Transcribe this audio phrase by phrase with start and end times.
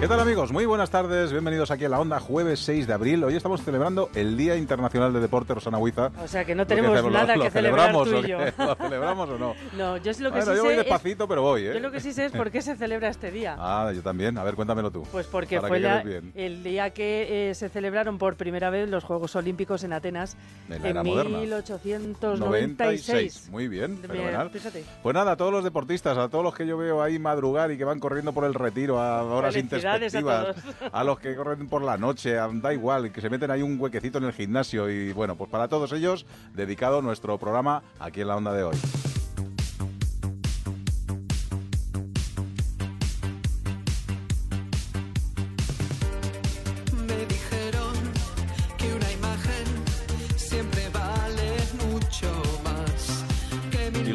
[0.00, 0.52] ¿Qué tal amigos?
[0.52, 3.24] Muy buenas tardes, bienvenidos aquí a la Onda, jueves 6 de abril.
[3.24, 6.12] Hoy estamos celebrando el Día Internacional de Deporte, Rosana Huiza.
[6.22, 8.38] O sea que no tenemos nada lo, que celebrar tú y yo.
[8.58, 9.54] ¿Lo celebramos o no?
[9.76, 11.74] No, yo lo que bueno, sí yo voy sé despacito, es, pero voy, ¿eh?
[11.74, 13.56] Yo lo que sí sé es por qué se celebra este día.
[13.70, 14.38] Ah, yo también.
[14.38, 15.02] A ver, cuéntamelo tú.
[15.10, 16.02] Pues porque fue que la-
[16.34, 20.36] el día que eh, se celebraron por primera vez los Juegos Olímpicos en Atenas
[20.70, 21.38] En la era moderna.
[21.38, 23.48] 1896.
[23.50, 24.48] Muy bien, fenomenal.
[24.50, 24.84] fíjate.
[25.02, 27.76] Pues nada, a todos los deportistas, a todos los que yo veo ahí madrugar y
[27.76, 29.54] que van corriendo por el retiro a horas
[29.92, 30.92] Felicidades a todos.
[30.92, 34.18] a los que corren por la noche, da igual, que se meten ahí un huequecito
[34.18, 38.36] en el gimnasio y bueno, pues para todos ellos, dedicado nuestro programa aquí en la
[38.36, 38.76] onda de hoy.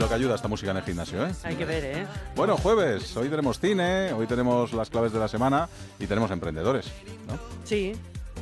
[0.04, 1.32] Lo que ayuda esta música en el gimnasio, ¿eh?
[1.44, 2.06] Hay que ver, ¿eh?
[2.36, 6.88] Bueno, jueves, hoy tenemos cine, hoy tenemos las claves de la semana y tenemos emprendedores,
[7.26, 7.40] ¿no?
[7.64, 7.94] Sí.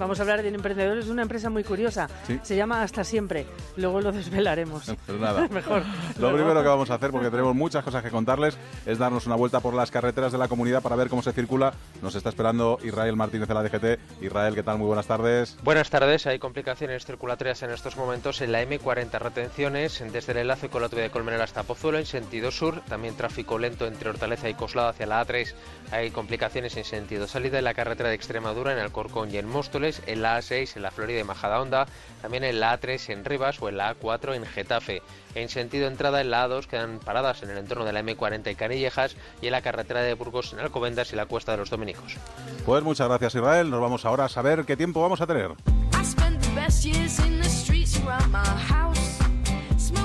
[0.02, 2.10] Vamos a hablar de emprendedores de una empresa muy curiosa.
[2.26, 2.40] Sí.
[2.42, 3.46] Se llama Hasta Siempre.
[3.78, 4.92] Luego lo desvelaremos.
[5.06, 5.48] Pues nada.
[5.52, 5.84] Mejor.
[6.16, 6.38] Lo Luego.
[6.38, 9.60] primero que vamos a hacer, porque tenemos muchas cosas que contarles, es darnos una vuelta
[9.60, 11.74] por las carreteras de la comunidad para ver cómo se circula.
[12.02, 14.24] Nos está esperando Israel Martínez de la DGT.
[14.24, 14.78] Israel, ¿qué tal?
[14.78, 15.58] Muy buenas tardes.
[15.64, 20.70] Buenas tardes, hay complicaciones circulatorias en estos momentos en la M40 retenciones desde el enlace
[20.70, 24.50] con la autovía de Colmenero hasta Pozuelo en sentido sur, también tráfico lento entre Hortaleza
[24.50, 25.54] y Coslado hacia la A3,
[25.92, 29.91] hay complicaciones en sentido salida en la carretera de Extremadura en Alcorcón y en Móstoles,
[30.06, 31.88] en la A6 en la Florida y Majadahonda,
[32.22, 35.02] también en la A3 en Rivas o en la A4 en Getafe.
[35.36, 38.56] En sentido entrada en la A2 quedan paradas en el entorno de la M40 y
[38.56, 42.18] Canillejas y en la carretera de Burgos en Alcobendas y la Cuesta de los Dominicos.
[42.66, 43.70] Pues muchas gracias, Israel.
[43.70, 45.52] Nos vamos ahora a saber qué tiempo vamos a tener.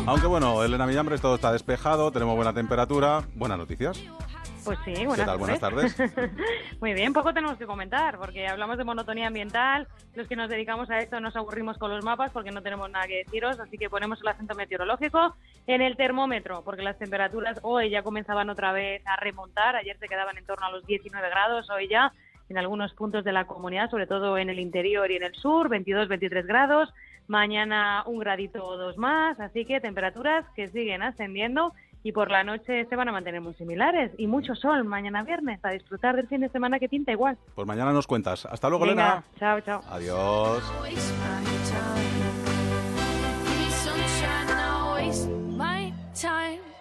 [0.06, 3.24] Aunque bueno, Elena Millambres, todo está despejado, tenemos buena temperatura.
[3.34, 4.00] Buenas noticias.
[4.66, 5.38] Pues sí, buenas tal?
[5.38, 5.96] Buenas
[6.80, 10.90] Muy bien, poco tenemos que comentar, porque hablamos de monotonía ambiental, los que nos dedicamos
[10.90, 13.88] a esto nos aburrimos con los mapas porque no tenemos nada que deciros, así que
[13.88, 15.36] ponemos el acento meteorológico
[15.68, 20.08] en el termómetro, porque las temperaturas hoy ya comenzaban otra vez a remontar, ayer se
[20.08, 22.12] quedaban en torno a los 19 grados, hoy ya
[22.48, 25.68] en algunos puntos de la comunidad, sobre todo en el interior y en el sur,
[25.68, 26.92] 22-23 grados,
[27.28, 31.72] mañana un gradito o dos más, así que temperaturas que siguen ascendiendo
[32.06, 35.58] y por la noche se van a mantener muy similares y mucho sol mañana viernes
[35.64, 37.36] a disfrutar del fin de semana que pinta igual.
[37.56, 38.46] Pues mañana nos cuentas.
[38.46, 39.24] Hasta luego, Venga, Elena.
[39.40, 39.80] chao, chao.
[39.90, 40.62] Adiós.
[46.16, 46.75] time.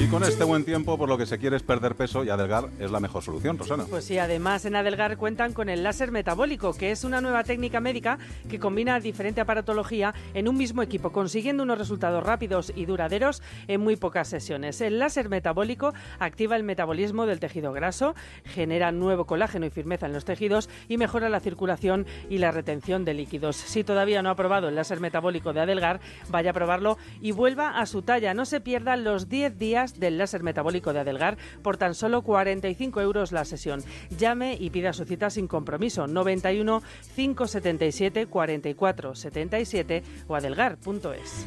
[0.00, 2.70] Y con este buen tiempo, por lo que se quiere es perder peso y adelgar
[2.78, 3.84] es la mejor solución, Rosana.
[3.84, 7.80] Pues sí, además en Adelgar cuentan con el láser metabólico, que es una nueva técnica
[7.80, 8.18] médica
[8.48, 13.82] que combina diferente aparatología en un mismo equipo, consiguiendo unos resultados rápidos y duraderos en
[13.82, 14.80] muy pocas sesiones.
[14.80, 20.14] El láser metabólico activa el metabolismo del tejido graso, genera nuevo colágeno y firmeza en
[20.14, 23.56] los tejidos y mejora la circulación y la retención de líquidos.
[23.56, 26.00] Si todavía no ha probado el láser metabólico de Adelgar,
[26.30, 28.32] vaya a probarlo y vuelva a su talla.
[28.32, 33.00] No se pierda los 10 días del láser metabólico de Adelgar por tan solo 45
[33.00, 33.82] euros la sesión.
[34.16, 36.82] Llame y pida su cita sin compromiso 91
[37.16, 41.46] 577 44 77 o adelgar.es.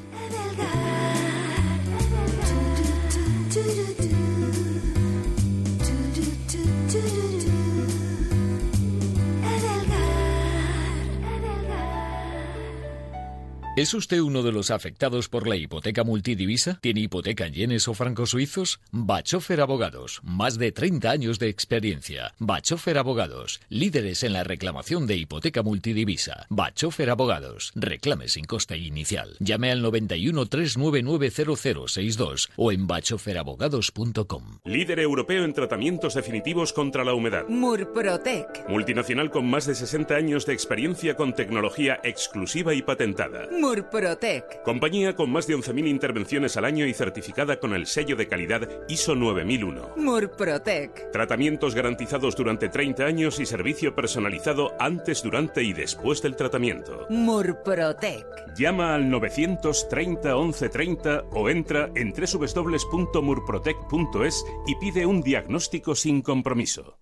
[13.75, 16.77] ¿Es usted uno de los afectados por la hipoteca multidivisa?
[16.79, 18.79] ¿Tiene hipoteca en yenes o francos suizos?
[18.91, 22.35] Bachofer Abogados, más de 30 años de experiencia.
[22.37, 26.45] Bachofer Abogados, líderes en la reclamación de hipoteca multidivisa.
[26.49, 29.37] Bachofer Abogados, reclame sin coste inicial.
[29.39, 34.59] Llame al 91 399 0062 o en bachoferabogados.com.
[34.65, 37.47] Líder europeo en tratamientos definitivos contra la humedad.
[37.47, 38.69] Murprotec.
[38.69, 43.49] Multinacional con más de 60 años de experiencia con tecnología exclusiva y patentada.
[43.63, 44.61] Murprotec.
[44.63, 48.67] Compañía con más de 11.000 intervenciones al año y certificada con el sello de calidad
[48.89, 49.91] ISO 9001.
[49.95, 51.09] Murprotec.
[51.13, 57.07] Tratamientos garantizados durante 30 años y servicio personalizado antes, durante y después del tratamiento.
[57.09, 58.25] Murprotec.
[58.57, 66.99] Llama al 930 1130 o entra en www.murprotec.es y pide un diagnóstico sin compromiso.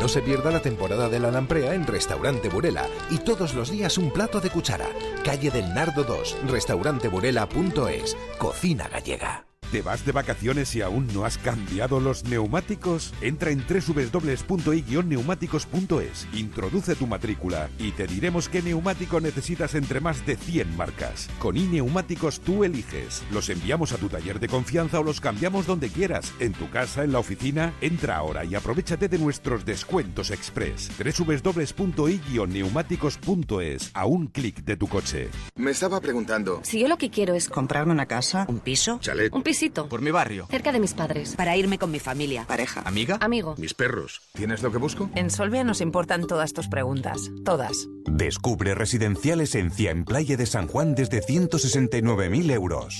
[0.00, 3.96] No se pierda la temporada de la lamprea en Restaurante Burela y todos los días
[3.96, 4.88] un plato de cuchara.
[5.24, 9.49] Calle del Nardo 2, restauranteburela.es, cocina gallega.
[9.72, 13.14] ¿Te vas de vacaciones y aún no has cambiado los neumáticos?
[13.20, 20.34] Entra en www.i-neumáticos.es, introduce tu matrícula y te diremos qué neumático necesitas entre más de
[20.34, 21.28] 100 marcas.
[21.38, 23.22] Con iNeumáticos tú eliges.
[23.30, 27.04] Los enviamos a tu taller de confianza o los cambiamos donde quieras, en tu casa,
[27.04, 27.72] en la oficina.
[27.80, 30.90] Entra ahora y aprovechate de nuestros descuentos express.
[30.98, 35.28] www.i-neumáticos.es, a un clic de tu coche.
[35.54, 36.58] Me estaba preguntando.
[36.64, 39.32] Si yo lo que quiero es comprarme una casa, un piso, Chalet.
[39.32, 40.46] un Por mi barrio.
[40.48, 43.18] cerca de mis padres, para irme con mi familia, pareja, ¿Amiga?
[43.20, 43.54] amigo.
[43.58, 44.22] Mis perros.
[44.32, 45.10] ¿Tienes lo que busco?
[45.14, 47.30] En Solvia nos importan todas tus preguntas.
[47.44, 47.86] Todas.
[48.06, 52.98] Descubre Residencial Esencia en Playa de San Juan desde 169.000 euros.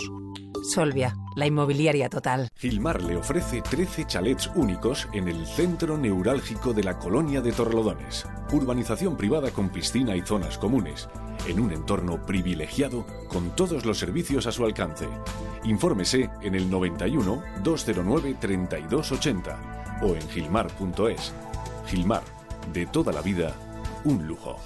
[0.63, 2.49] Solvia, la inmobiliaria total.
[2.57, 8.27] Gilmar le ofrece 13 chalets únicos en el centro neurálgico de la colonia de Torrelodones.
[8.53, 11.09] Urbanización privada con piscina y zonas comunes,
[11.47, 15.09] en un entorno privilegiado con todos los servicios a su alcance.
[15.65, 21.33] Infórmese en el 91 209 3280 o en gilmar.es.
[21.87, 22.23] Gilmar,
[22.73, 23.55] de toda la vida,
[24.05, 24.57] un lujo.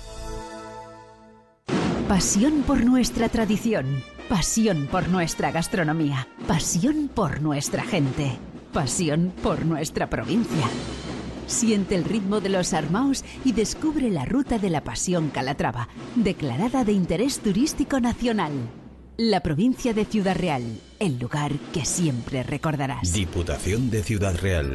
[2.08, 8.32] Pasión por nuestra tradición, pasión por nuestra gastronomía, pasión por nuestra gente,
[8.72, 10.66] pasión por nuestra provincia.
[11.46, 16.84] Siente el ritmo de los armaos y descubre la ruta de la Pasión Calatrava, declarada
[16.84, 18.52] de interés turístico nacional.
[19.18, 20.62] La provincia de Ciudad Real,
[20.98, 23.12] el lugar que siempre recordarás.
[23.12, 24.74] Diputación de Ciudad Real.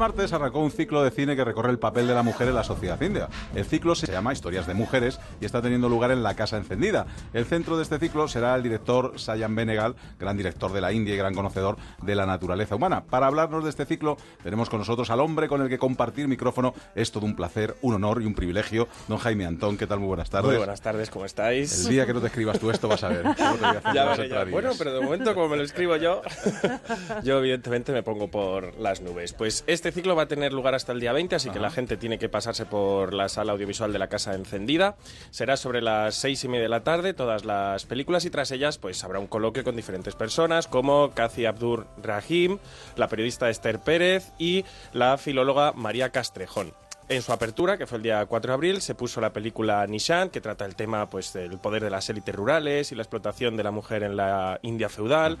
[0.00, 2.54] Este martes arrancó un ciclo de cine que recorre el papel de la mujer en
[2.54, 3.28] la sociedad india.
[3.54, 7.06] El ciclo se llama Historias de Mujeres y está teniendo lugar en la Casa Encendida.
[7.32, 11.14] El centro de este ciclo será el director Sayan Benegal, gran director de la India
[11.14, 13.02] y gran conocedor de la naturaleza humana.
[13.04, 16.74] Para hablarnos de este ciclo, tenemos con nosotros al hombre con el que compartir micrófono.
[16.94, 18.88] Es todo un placer, un honor y un privilegio.
[19.08, 20.00] Don Jaime Antón, ¿qué tal?
[20.00, 20.50] Muy buenas tardes.
[20.50, 21.86] Muy buenas tardes, ¿cómo estáis?
[21.86, 23.24] El día que no te escribas tú esto vas a ver.
[23.94, 24.44] Ya veré, ya.
[24.44, 26.20] Bueno, pero de momento, como me lo escribo yo,
[27.22, 29.32] yo evidentemente me pongo por las nubes.
[29.32, 31.96] Pues este ciclo va a tener lugar hasta el día 20, así que la gente
[31.96, 34.96] tiene que pasarse por la sala audiovisual de la Casa Encendida.
[35.30, 38.78] Será sobre las seis y media de la tarde, todas las películas, y tras ellas
[38.78, 42.58] pues habrá un coloquio con diferentes personas, como Cathy Abdur Rahim,
[42.96, 46.72] la periodista Esther Pérez y la filóloga María Castrejón.
[47.10, 50.30] En su apertura, que fue el día 4 de abril, se puso la película Nishan,
[50.30, 53.64] que trata el tema pues, del poder de las élites rurales y la explotación de
[53.64, 55.36] la mujer en la India feudal.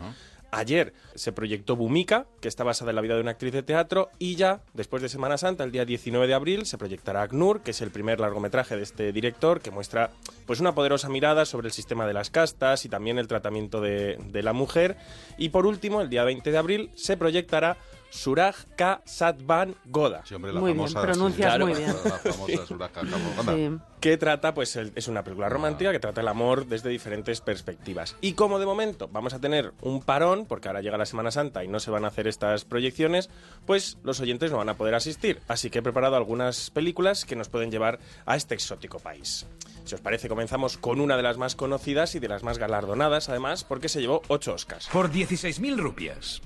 [0.52, 4.10] Ayer se proyectó Bhumika, que está basada en la vida de una actriz de teatro,
[4.18, 7.70] y ya, después de Semana Santa, el día 19 de abril, se proyectará Agnur, que
[7.70, 10.10] es el primer largometraje de este director, que muestra
[10.46, 14.18] pues una poderosa mirada sobre el sistema de las castas y también el tratamiento de,
[14.30, 14.96] de la mujer.
[15.38, 17.76] Y por último, el día 20 de abril, se proyectará
[18.10, 19.00] Suraj K.
[19.04, 20.22] Satvan Goda.
[20.34, 21.66] hombre, la Muy bien, famosa- pronuncias Claro.
[21.66, 21.94] muy bien.
[22.04, 23.00] La famosa Suraj K.
[23.00, 23.54] Satvan Goda.
[23.54, 23.70] Sí.
[24.00, 28.16] Que trata, pues, el- es una película romántica que trata el amor desde diferentes perspectivas.
[28.22, 31.62] Y como de momento vamos a tener un parón, porque ahora llega la Semana Santa
[31.64, 33.28] y no se van a hacer estas proyecciones,
[33.66, 35.40] pues los oyentes no van a poder asistir.
[35.48, 39.46] Así que he preparado algunas películas que nos pueden llevar a este exótico país.
[39.84, 43.28] Si os parece, comenzamos con una de las más conocidas y de las más galardonadas,
[43.28, 44.88] además, porque se llevó 8 Oscars.
[44.88, 46.40] Por 16.000 rupias.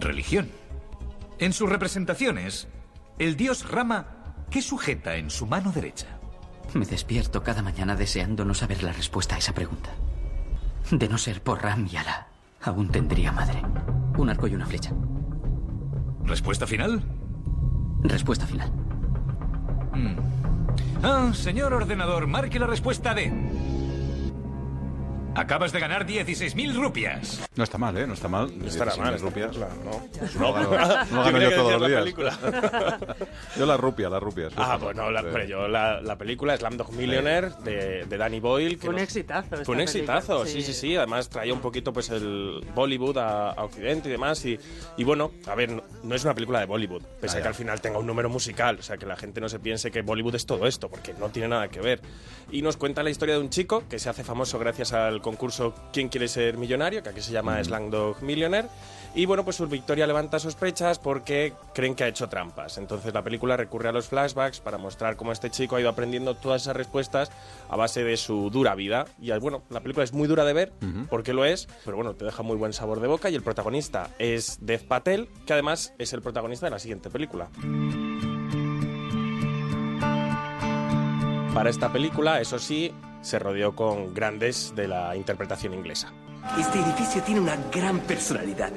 [0.00, 0.50] Religión.
[1.38, 2.68] En sus representaciones,
[3.18, 4.06] el dios Rama,
[4.50, 6.18] ¿qué sujeta en su mano derecha?
[6.74, 9.90] Me despierto cada mañana deseando no saber la respuesta a esa pregunta.
[10.90, 12.28] De no ser por Ram y Alá,
[12.62, 13.62] aún tendría madre.
[14.16, 14.92] Un arco y una flecha.
[16.24, 17.02] ¿Respuesta final?
[18.02, 18.70] Respuesta final.
[19.92, 20.16] Mm.
[21.02, 23.32] Ah, señor ordenador, marque la respuesta de...
[25.36, 27.40] Acabas de ganar 16.000 rupias.
[27.56, 28.06] No está mal, ¿eh?
[28.06, 28.50] No está mal.
[28.58, 29.56] No estará 16.000 mal, rupias.
[29.58, 29.90] mal, no.
[30.40, 30.52] No, No.
[30.52, 30.70] gano,
[31.10, 32.00] Yo no gano yo todos los la días.
[32.02, 32.38] película.
[33.56, 34.48] yo la rupia, la rupia.
[34.56, 35.14] Ah, bueno, mal.
[35.14, 35.26] la, Sí.
[35.26, 38.76] hombre, yo la, la película Slamdog Millionaire de, de Danny Boyle.
[38.76, 40.72] que Fue un nos- exitazo Fue un exitazo, película, sí, sí.
[40.72, 40.96] sí, sí.
[40.96, 44.44] Además traía un poquito pues el Bollywood a, a Occidente y demás.
[44.44, 44.58] Y,
[44.96, 47.44] y bueno, a ver, no, no es una película de Bollywood, pese Ah, a que
[47.44, 47.48] ya.
[47.50, 50.02] al final tenga un número musical, o sea, que la gente no se piense que
[50.02, 52.00] Bollywood es todo esto, porque no tiene nada que ver.
[52.50, 55.74] Y nos cuenta la historia de un chico que se hace famoso gracias al concurso
[55.92, 58.68] ¿Quién quiere ser millonario?, que aquí se llama Slangdog Millionaire.
[59.16, 62.76] Y bueno, pues su victoria levanta sospechas porque creen que ha hecho trampas.
[62.76, 66.36] Entonces la película recurre a los flashbacks para mostrar cómo este chico ha ido aprendiendo
[66.36, 67.30] todas esas respuestas
[67.70, 69.06] a base de su dura vida.
[69.18, 70.72] Y bueno, la película es muy dura de ver,
[71.08, 73.30] porque lo es, pero bueno, te deja muy buen sabor de boca.
[73.30, 77.48] Y el protagonista es Dev Patel, que además es el protagonista de la siguiente película.
[81.56, 86.12] Para esta película, eso sí, se rodeó con grandes de la interpretación inglesa.
[86.58, 88.70] Este edificio tiene una gran personalidad.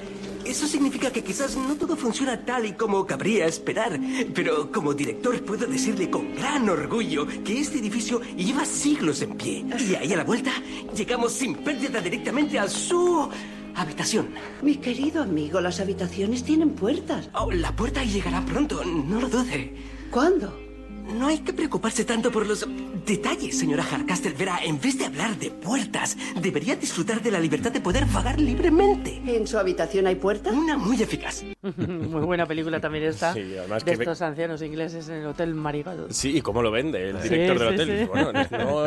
[0.45, 3.99] Eso significa que quizás no todo funciona tal y como cabría esperar,
[4.33, 9.65] pero como director puedo decirle con gran orgullo que este edificio lleva siglos en pie.
[9.77, 10.51] Y ahí a la vuelta
[10.95, 13.29] llegamos sin pérdida directamente a su
[13.75, 14.29] habitación.
[14.61, 17.29] Mi querido amigo, las habitaciones tienen puertas.
[17.33, 19.75] Oh, la puerta llegará pronto, no lo dude.
[20.09, 20.68] ¿Cuándo?
[21.13, 22.65] No hay que preocuparse tanto por los
[23.05, 24.33] detalles, señora Harcaster.
[24.35, 28.39] Verá, en vez de hablar de puertas, debería disfrutar de la libertad de poder vagar
[28.39, 29.21] libremente.
[29.25, 30.51] ¿En su habitación hay puerta?
[30.51, 31.43] Una muy eficaz.
[31.77, 33.33] Muy buena película también esta.
[33.33, 36.11] Sí, además de que estos ancianos ingleses en el Hotel Marigold.
[36.11, 37.99] Sí, y cómo lo vende el Sí, director del sí, hotel.
[37.99, 38.05] sí.
[38.05, 38.31] Bueno,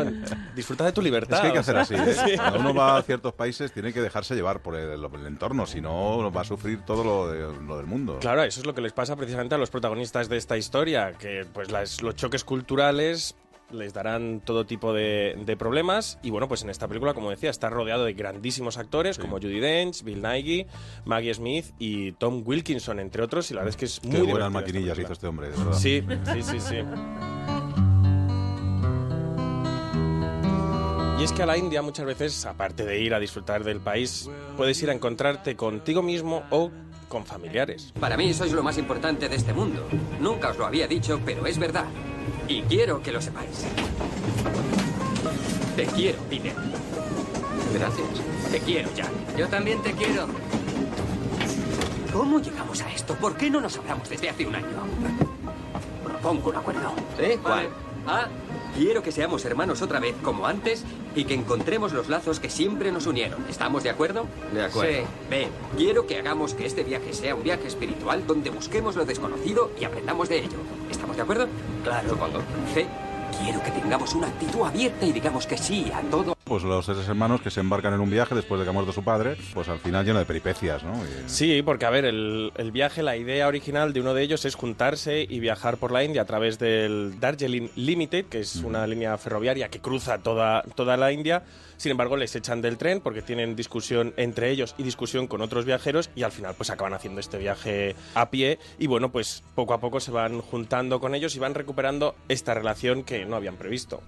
[0.04, 1.37] no, disfruta de tu libertad.
[1.37, 1.95] Es que hay que hacer así.
[1.95, 2.14] ¿eh?
[2.26, 2.37] sí.
[2.37, 5.81] Cuando uno va a ciertos países tiene que dejarse llevar por el, el entorno, si
[5.81, 8.19] no va a sufrir todo lo, de- lo del mundo.
[8.21, 11.45] Claro, eso es lo que les pasa precisamente a los protagonistas de esta historia, que
[11.52, 13.37] pues las- los choques culturales
[13.71, 17.49] les darán todo tipo de, de problemas y bueno, pues en esta película, como decía,
[17.49, 20.66] está rodeado de grandísimos actores como Judy Dench, Bill Nighy,
[21.06, 24.16] Maggie Smith y Tom Wilkinson, entre otros, y la verdad es que es Qué muy
[24.18, 25.73] buenas divertida esta maquinillas hizo este hombre, de verdad.
[25.73, 26.76] Sí, sí, sí, sí.
[31.18, 34.28] Y es que a la India muchas veces, aparte de ir a disfrutar del país,
[34.56, 36.73] puedes ir a encontrarte contigo mismo o
[37.12, 37.92] con familiares.
[38.00, 39.87] Para mí sois lo más importante de este mundo.
[40.19, 41.85] Nunca os lo había dicho, pero es verdad.
[42.49, 43.66] Y quiero que lo sepáis.
[45.76, 46.54] Te quiero, Peter.
[47.75, 48.09] Gracias.
[48.50, 49.11] Te quiero, Jack.
[49.37, 50.26] Yo también te quiero.
[52.14, 53.14] ¿Cómo llegamos a esto?
[53.16, 54.69] ¿Por qué no nos hablamos desde hace un año?
[56.02, 56.95] Propongo un acuerdo.
[57.19, 57.37] ¿Sí?
[57.42, 57.69] ¿Cuál?
[58.07, 58.26] A.
[58.76, 62.91] Quiero que seamos hermanos otra vez, como antes, y que encontremos los lazos que siempre
[62.91, 63.45] nos unieron.
[63.49, 64.26] ¿Estamos de acuerdo?
[64.52, 64.93] De acuerdo.
[64.93, 65.07] Sí.
[65.29, 65.49] B.
[65.76, 69.85] Quiero que hagamos que este viaje sea un viaje espiritual donde busquemos lo desconocido y
[69.85, 70.59] aprendamos de ello.
[70.91, 71.49] ¿Estamos de acuerdo?
[71.85, 72.09] Claro.
[72.09, 72.38] Supongo.
[72.73, 72.87] C.
[73.43, 76.37] Quiero que tengamos una actitud abierta y digamos que sí a todo.
[76.52, 78.92] Pues los tres hermanos que se embarcan en un viaje después de que ha muerto
[78.92, 80.92] su padre, pues al final lleno de peripecias, ¿no?
[81.02, 84.44] Y- Sí, porque a ver, el, el viaje, la idea original de uno de ellos
[84.44, 88.87] es juntarse y viajar por la India a través del Darjeeling Limited, que es una
[88.87, 91.42] línea ferroviaria que cruza toda, toda la India.
[91.78, 95.64] Sin embargo, les echan del tren porque tienen discusión entre ellos y discusión con otros
[95.64, 99.73] viajeros y al final pues acaban haciendo este viaje a pie y bueno, pues poco
[99.73, 103.56] a poco se van juntando con ellos y van recuperando esta relación que no habían
[103.56, 104.02] previsto.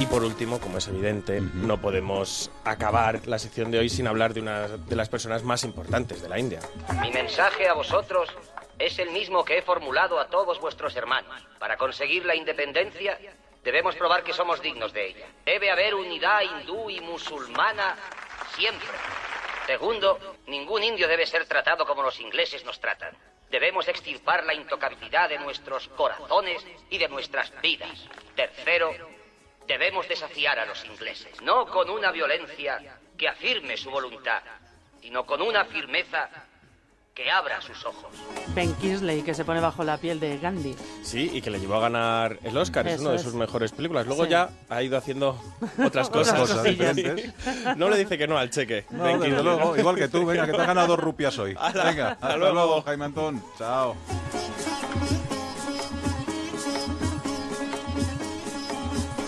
[0.00, 4.32] Y por último, como es evidente, no podemos acabar la sección de hoy sin hablar
[4.32, 6.60] de una de las personas más importantes de la India.
[7.00, 8.28] Mi mensaje a vosotros
[8.78, 11.34] es el mismo que he formulado a todos vuestros hermanos.
[11.58, 13.18] Para conseguir la independencia,
[13.64, 15.26] debemos probar que somos dignos de ella.
[15.44, 17.96] Debe haber unidad hindú y musulmana
[18.54, 18.86] siempre.
[19.66, 23.16] Segundo, ningún indio debe ser tratado como los ingleses nos tratan.
[23.50, 28.06] Debemos extirpar la intocabilidad de nuestros corazones y de nuestras vidas.
[28.36, 28.94] Tercero,
[29.68, 32.80] debemos desafiar a los ingleses, no con una violencia
[33.16, 34.42] que afirme su voluntad,
[35.00, 36.28] sino con una firmeza
[37.14, 38.12] que abra sus ojos.
[38.54, 40.76] Ben Kingsley, que se pone bajo la piel de Gandhi.
[41.02, 43.22] Sí, y que le llevó a ganar el Oscar, es Eso una de es.
[43.22, 44.06] sus mejores películas.
[44.06, 44.30] Luego Sí.
[44.30, 45.36] ya ha ido haciendo
[45.84, 46.38] otras cosas.
[46.48, 46.94] cosillas.
[46.94, 47.04] Sí.
[47.76, 48.86] No le dice que no al cheque.
[48.90, 49.42] No, Ben Kingsley.
[49.42, 51.54] luego, igual que tú, venga, que te has ganado dos rupias hoy.
[51.54, 52.54] Venga, hasta hasta, luego.
[52.54, 53.42] luego, Jaime Antón.
[53.58, 53.96] Chao.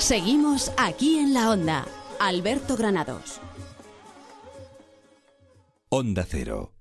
[0.01, 1.87] Seguimos aquí en la onda.
[2.19, 3.39] Alberto Granados.
[5.91, 6.73] Onda Cero.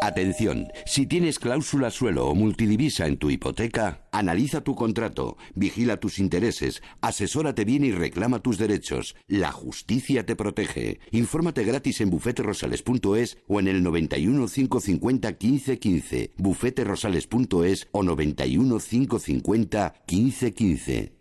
[0.00, 6.20] Atención, si tienes cláusula suelo o multidivisa en tu hipoteca, analiza tu contrato, vigila tus
[6.20, 9.16] intereses, asesórate bien y reclama tus derechos.
[9.26, 11.00] La justicia te protege.
[11.10, 21.15] Infórmate gratis en bufeterosales.es o en el 91 550 1515, bufeterosales.es o 91 550 1515.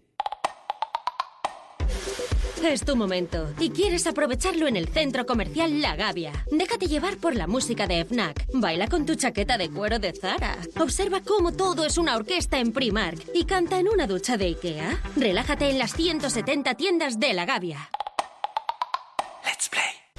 [2.72, 6.32] Es tu momento y quieres aprovecharlo en el centro comercial La Gavia.
[6.50, 8.48] Déjate llevar por la música de FNAC.
[8.54, 10.58] Baila con tu chaqueta de cuero de Zara.
[10.80, 15.00] Observa cómo todo es una orquesta en Primark y canta en una ducha de IKEA.
[15.16, 17.88] Relájate en las 170 tiendas de La Gavia.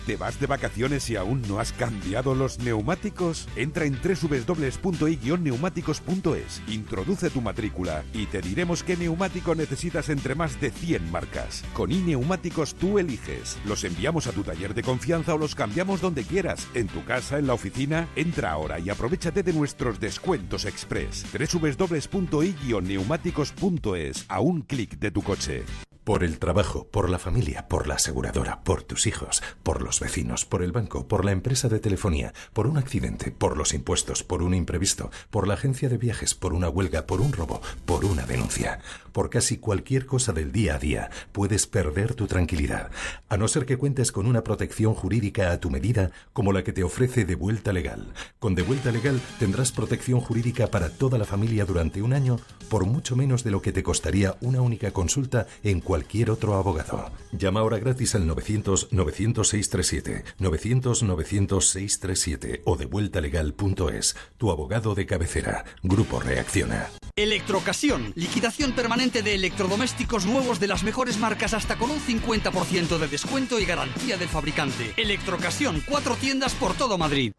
[0.07, 3.49] ¿Te vas de vacaciones y aún no has cambiado los neumáticos?
[3.57, 10.71] Entra en www.i-neumáticos.es, introduce tu matrícula y te diremos qué neumático necesitas entre más de
[10.71, 11.65] 100 marcas.
[11.75, 13.59] Con iNeumáticos tú eliges.
[13.65, 17.41] Los enviamos a tu taller de confianza o los cambiamos donde quieras, en tu casa,
[17.41, 18.09] en la oficina.
[18.15, 21.27] Entra ahora y aprovechate de nuestros descuentos express.
[21.33, 25.65] www.i-neumáticos.es, a un clic de tu coche.
[26.07, 30.45] Por el trabajo, por la familia, por la aseguradora, por tus hijos, por los vecinos,
[30.45, 34.41] por el banco, por la empresa de telefonía, por un accidente, por los impuestos, por
[34.41, 38.25] un imprevisto, por la agencia de viajes, por una huelga, por un robo, por una
[38.25, 38.79] denuncia.
[39.11, 42.93] Por casi cualquier cosa del día a día puedes perder tu tranquilidad,
[43.29, 46.73] a no ser que cuentes con una protección jurídica a tu medida como la que
[46.73, 48.13] te ofrece De Vuelta Legal.
[48.39, 52.85] Con De Vuelta Legal tendrás protección jurídica para toda la familia durante un año por
[52.85, 55.96] mucho menos de lo que te costaría una única consulta en cualquier
[56.31, 57.11] otro abogado.
[57.33, 64.17] Llama ahora gratis al 900-900-637, 900-900-637 o devueltalegal.es.
[64.39, 65.65] Tu abogado de cabecera.
[65.83, 66.89] Grupo Reacciona.
[67.17, 68.13] Electrocasión.
[68.15, 73.59] Liquidación permanente de electrodomésticos nuevos de las mejores marcas hasta con un 50% de descuento
[73.59, 74.93] y garantía del fabricante.
[74.97, 75.83] Electrocasión.
[75.89, 77.33] Cuatro tiendas por todo Madrid.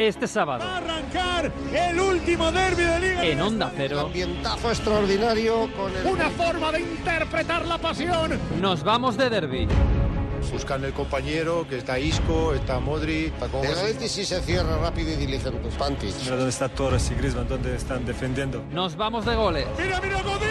[0.00, 0.64] Este sábado.
[0.64, 3.22] arrancar el último derby de Liga.
[3.22, 4.00] En Onda Cero.
[4.06, 8.40] ambientazo extraordinario con Una forma de interpretar la pasión.
[8.62, 9.68] Nos vamos de derby.
[10.50, 13.26] Buscan el compañero, que está Isco, está Modri.
[13.26, 15.68] Está como El Atleti sí se cierra rápido y diligente.
[15.78, 16.14] Pantic.
[16.22, 18.64] Mira dónde está Torres y Griezmann, dónde están defendiendo.
[18.72, 19.66] Nos vamos de goles.
[19.78, 20.48] Mira, mira, Godín,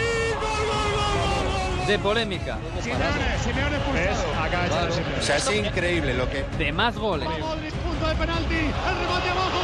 [1.90, 2.56] De polémica.
[2.80, 4.88] Simeone, expulsado.
[5.18, 6.44] O sea, es increíble lo que...
[6.56, 7.28] De más goles.
[7.28, 9.58] Punto de penalti, el remate abajo,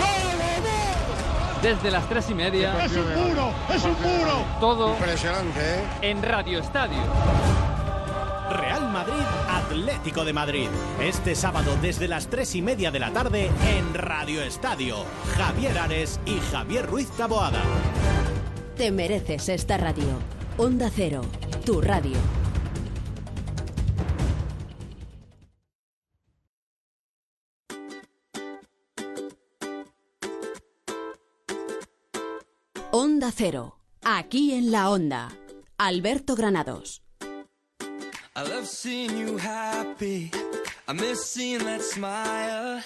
[0.00, 1.62] gol.
[1.62, 2.84] Desde las tres y media.
[2.84, 4.44] Es un puro, es un puro.
[4.58, 5.84] Todo Impresionante, ¿eh?
[6.02, 6.98] en Radio Estadio.
[8.50, 10.68] Real Madrid, Atlético de Madrid.
[11.00, 15.04] Este sábado desde las tres y media de la tarde en Radio Estadio.
[15.36, 17.62] Javier Ares y Javier Ruiz Taboada.
[18.76, 20.18] Te mereces esta radio.
[20.60, 21.22] Onda Cero,
[21.68, 22.16] tu radio.
[32.90, 35.28] Onda Cero, aquí en la Onda.
[35.76, 37.02] Alberto Granados.
[37.20, 40.30] I love seeing you happy.
[40.88, 42.82] I miss seeing that smile.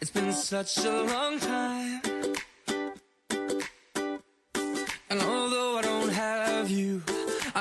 [0.00, 2.00] It's been such a long time.
[5.10, 5.41] And although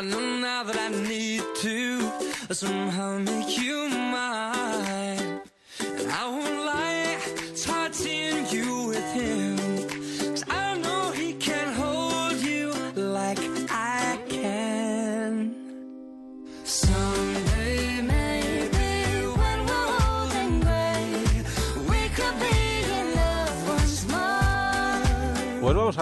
[0.01, 2.11] I know now that I need to
[2.51, 4.10] somehow make you mine.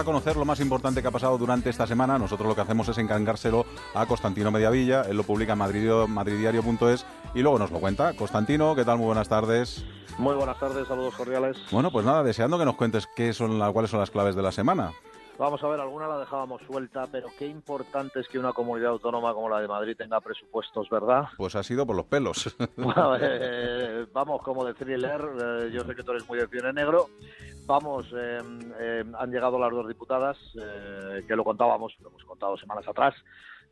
[0.00, 2.18] A conocer lo más importante que ha pasado durante esta semana.
[2.18, 5.02] Nosotros lo que hacemos es encargárselo a Constantino Mediavilla.
[5.02, 8.14] Él lo publica en madridiario.es y luego nos lo cuenta.
[8.14, 8.96] Constantino, ¿qué tal?
[8.96, 9.84] Muy buenas tardes.
[10.16, 11.58] Muy buenas tardes, saludos cordiales.
[11.70, 14.52] Bueno, pues nada, deseando que nos cuentes qué son cuáles son las claves de la
[14.52, 14.92] semana.
[15.40, 19.32] Vamos a ver, alguna la dejábamos suelta, pero qué importante es que una comunidad autónoma
[19.32, 21.28] como la de Madrid tenga presupuestos, ¿verdad?
[21.38, 22.54] Pues ha sido por los pelos.
[22.76, 26.74] Bueno, eh, vamos, como de thriller, eh, yo sé que tú eres muy de cine
[26.74, 27.08] negro.
[27.70, 28.40] Vamos, eh,
[28.80, 33.14] eh, han llegado las dos diputadas, eh, que lo contábamos, lo hemos contado semanas atrás,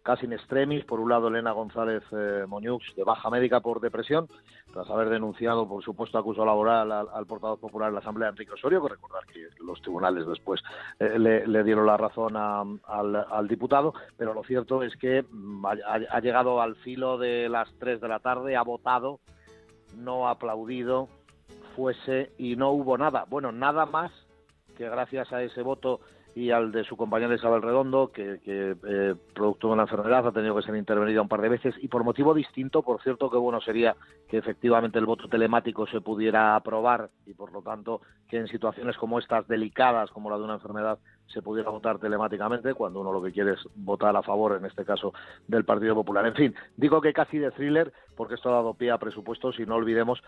[0.04, 0.84] casi in extremis.
[0.84, 4.28] Por un lado, Elena González eh, Moñux, de baja médica por depresión,
[4.72, 8.52] tras haber denunciado por supuesto acoso laboral al, al portavoz popular de la Asamblea, Enrique
[8.52, 10.62] Osorio, que recordar que los tribunales después
[11.00, 16.62] eh, le, dieron la razón al, diputado, pero lo cierto es que mm, ha llegado
[16.62, 19.18] al filo de las 3 de la tarde, ha votado,
[19.96, 21.08] no ha aplaudido,
[21.78, 23.24] fuese y no hubo nada.
[23.30, 24.10] Bueno, nada más
[24.76, 26.00] que gracias a ese voto
[26.34, 30.32] y al de su compañera Isabel Redondo, que, que, eh, producto de una enfermedad ha
[30.32, 33.36] tenido que ser intervenida un par de veces y por motivo distinto, por cierto, que
[33.36, 33.94] bueno sería
[34.28, 38.96] que efectivamente el voto telemático se pudiera aprobar y por lo tanto que en situaciones
[38.96, 43.22] como estas delicadas, como la de una enfermedad, se pudiera votar telemáticamente cuando uno lo
[43.22, 45.12] que quiere es votar a favor, en este caso,
[45.46, 46.26] del Partido Popular.
[46.26, 49.66] En fin, digo que casi de thriller porque esto ha dado pie a presupuestos y
[49.66, 50.20] no olvidemos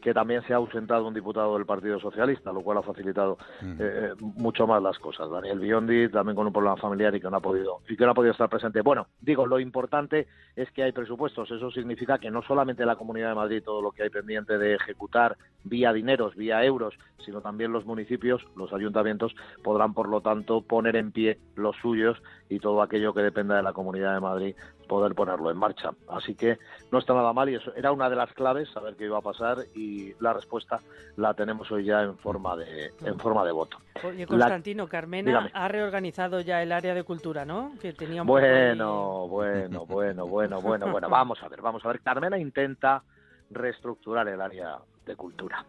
[0.00, 4.12] que también se ha ausentado un diputado del Partido Socialista, lo cual ha facilitado eh,
[4.20, 5.30] mucho más las cosas.
[5.30, 8.12] Daniel Biondi, también con un problema familiar y que no ha podido y que no
[8.12, 8.80] ha podido estar presente.
[8.82, 11.50] Bueno, digo, lo importante es que hay presupuestos.
[11.50, 14.74] Eso significa que no solamente la Comunidad de Madrid todo lo que hay pendiente de
[14.74, 20.62] ejecutar vía dineros, vía euros, sino también los municipios, los ayuntamientos podrán, por lo tanto,
[20.62, 24.56] poner en pie los suyos y todo aquello que dependa de la Comunidad de Madrid
[24.86, 25.90] poder ponerlo en marcha.
[26.08, 26.58] Así que
[26.90, 29.22] no está nada mal y eso era una de las claves, saber qué iba a
[29.22, 30.80] pasar y la respuesta
[31.16, 33.76] la tenemos hoy ya en forma de, en forma de voto.
[34.04, 35.50] Oye, La- Constantino, Carmena Dígame.
[35.52, 37.72] ha reorganizado ya el área de cultura, ¿no?
[37.82, 41.08] Que tenía un Bueno, bueno, bueno, bueno, bueno, bueno.
[41.10, 42.00] Vamos a ver, vamos a ver.
[42.00, 43.02] Carmena intenta
[43.50, 45.64] reestructurar el área de cultura,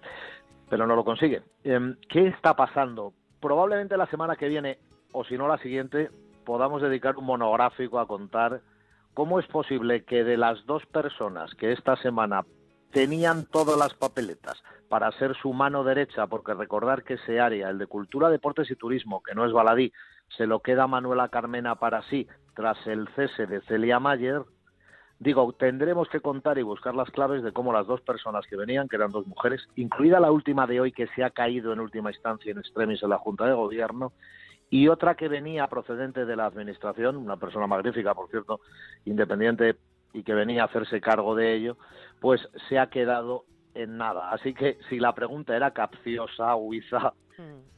[0.70, 1.42] pero no lo consigue.
[1.64, 3.14] Em, ¿Qué está pasando?
[3.42, 4.78] Probablemente la semana que viene,
[5.14, 6.10] o si no la siguiente,
[6.50, 8.62] podamos dedicar un monográfico a contar
[9.14, 12.44] cómo es posible que de las dos personas que esta semana
[12.92, 14.58] tenían todas las papeletas
[14.90, 18.76] para ser su mano derecha, porque recordar que ese área, el de cultura, deportes y
[18.76, 19.94] turismo, que no es baladí,
[20.36, 24.42] se lo queda Manuela Carmena para sí tras el cese de Celia Mayer,
[25.20, 28.88] digo, tendremos que contar y buscar las claves de cómo las dos personas que venían,
[28.88, 32.10] que eran dos mujeres, incluida la última de hoy que se ha caído en última
[32.10, 34.14] instancia en extremis en la Junta de Gobierno,
[34.70, 38.62] y otra que venía procedente de la Administración, una persona magnífica, por cierto,
[39.06, 39.78] independiente
[40.14, 41.78] y que venía a hacerse cargo de ello,
[42.20, 44.32] pues se ha quedado en nada.
[44.32, 47.14] Así que si la pregunta era capciosa, huiza,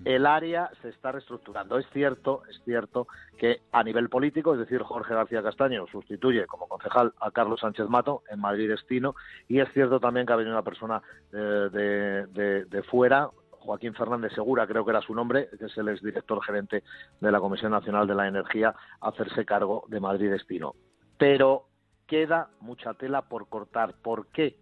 [0.06, 1.78] el área se está reestructurando.
[1.78, 6.68] Es cierto, es cierto que a nivel político, es decir, Jorge García Castaño sustituye como
[6.68, 9.14] concejal a Carlos Sánchez Mato en Madrid Destino
[9.48, 11.00] y es cierto también que ha venido una persona
[11.32, 13.30] eh, de, de- de fuera,
[13.62, 16.84] Joaquín Fernández Segura, creo que era su nombre, que es el exdirector gerente
[17.20, 20.74] de la Comisión Nacional de la Energía, hacerse cargo de Madrid Destino.
[21.18, 21.68] Pero
[22.08, 23.94] queda mucha tela por cortar.
[24.02, 24.58] ¿Por qué?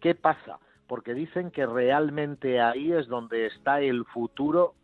[0.00, 0.58] ¿Qué pasa?
[0.86, 4.74] Porque dicen que realmente ahí es donde está el futuro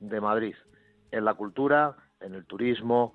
[0.00, 0.54] de Madrid,
[1.10, 3.14] en la cultura, en el turismo,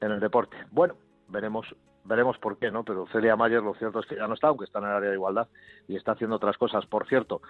[0.00, 0.56] en el deporte.
[0.70, 0.96] Bueno,
[1.28, 1.66] veremos
[2.06, 2.84] veremos por qué, ¿no?
[2.84, 5.10] Pero Celia Mayer lo cierto es que ya no está, aunque está en el área
[5.10, 5.48] de igualdad
[5.88, 6.86] y está haciendo otras cosas.
[6.86, 7.42] Por cierto,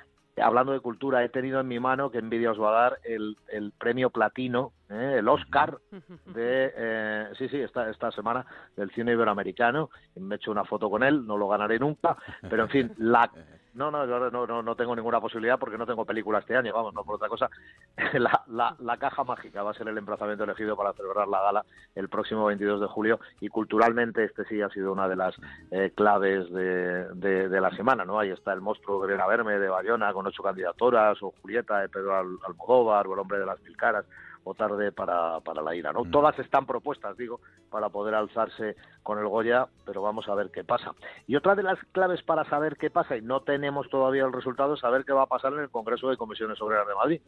[0.42, 3.36] hablando de cultura, he tenido en mi mano, que envidia os va a dar, el,
[3.48, 5.16] el premio platino, ¿eh?
[5.18, 5.78] el Oscar
[6.26, 8.44] de, eh, sí, sí, esta, esta semana
[8.76, 9.90] del cine iberoamericano.
[10.16, 12.16] Me he hecho una foto con él, no lo ganaré nunca,
[12.48, 13.30] pero en fin, la...
[13.76, 16.72] No, no, yo no, no, no tengo ninguna posibilidad porque no tengo película este año,
[16.72, 17.50] vamos, no por otra cosa.
[18.14, 21.64] La, la, la caja mágica va a ser el emplazamiento elegido para celebrar la gala
[21.94, 25.34] el próximo 22 de julio y culturalmente este sí ha sido una de las
[25.70, 28.18] eh, claves de, de, la semana, ¿no?
[28.18, 31.80] Ahí está el monstruo que viene a verme de Bayona con ocho candidaturas, o Julieta
[31.80, 34.06] de Pedro Al- Almodóvar, o el hombre de las mil caras,
[34.48, 36.04] o tarde para, para la ira, ¿no?
[36.04, 40.62] Todas están propuestas, digo, para poder alzarse con el Goya, pero vamos a ver qué
[40.62, 40.92] pasa.
[41.26, 44.74] Y otra de las claves para saber qué pasa, y no tenemos todavía el resultado,
[44.74, 47.20] es saber qué va a pasar en el Congreso de Comisiones Obreras de Madrid.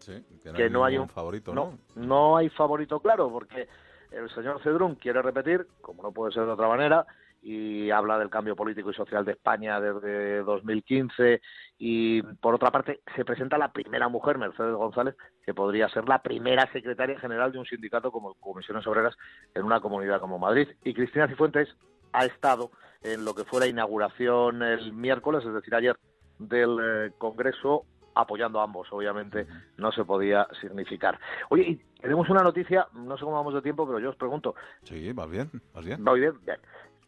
[0.54, 3.66] que no hay un favorito, no, no hay favorito claro, porque
[4.12, 7.04] el señor Cedrún quiere repetir, como no puede ser de otra manera,
[7.50, 11.40] y habla del cambio político y social de España desde 2015
[11.78, 16.20] y por otra parte se presenta la primera mujer, Mercedes González, que podría ser la
[16.20, 19.16] primera secretaria general de un sindicato como Comisiones Obreras
[19.54, 20.68] en una comunidad como Madrid.
[20.84, 21.74] Y Cristina Cifuentes
[22.12, 22.70] ha estado
[23.02, 25.96] en lo que fue la inauguración el miércoles, es decir, ayer,
[26.38, 31.18] del eh, Congreso apoyando a ambos, obviamente no se podía significar.
[31.50, 34.54] Oye, y tenemos una noticia, no sé cómo vamos de tiempo, pero yo os pregunto,
[34.82, 36.04] Sí, más bien, más bien.
[36.06, 36.32] ¿Va bien?
[36.44, 36.58] Bien.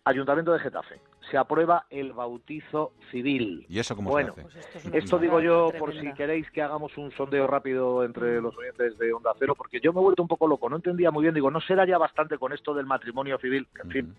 [0.05, 0.99] Ayuntamiento de Getafe.
[1.31, 3.67] Se aprueba el bautizo civil.
[3.69, 4.91] ¿Y eso cómo bueno, se hace?
[4.91, 8.97] Pues esto digo yo por si queréis que hagamos un sondeo rápido entre los oyentes
[8.99, 11.35] de Onda Cero, porque yo me he vuelto un poco loco, no entendía muy bien,
[11.35, 13.69] digo, ¿no será ya bastante con esto del matrimonio civil?
[13.75, 14.17] Que, en fin,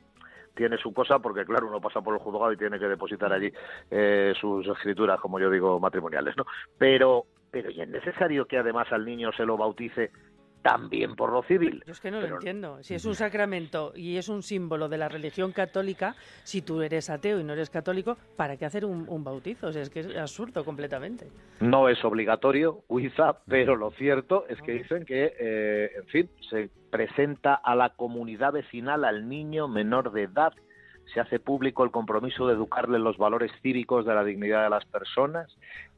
[0.54, 3.52] tiene su cosa, porque claro, uno pasa por el juzgado y tiene que depositar allí
[3.89, 6.46] eh, sus escrituras, como yo digo, matrimoniales, ¿no?
[6.78, 10.12] Pero, pero ¿y es necesario que además al niño se lo bautice
[10.62, 11.84] también por lo civil?
[11.86, 12.84] Yo es que no Pero- lo entiendo.
[12.84, 17.10] Si es un sacramento y es un símbolo de la religión católica, si tú eres
[17.10, 19.67] ateo y no eres católico, ¿para qué hacer un, un bautizo?
[19.67, 21.28] O sea, es que es absurdo completamente.
[21.60, 26.69] No es obligatorio, Huiza, pero lo cierto es que dicen que, eh, en fin, se
[26.89, 30.54] presenta a la comunidad vecinal al niño menor de edad,
[31.13, 34.69] se hace público el compromiso de educarle en los valores cívicos de la dignidad de
[34.69, 35.54] las personas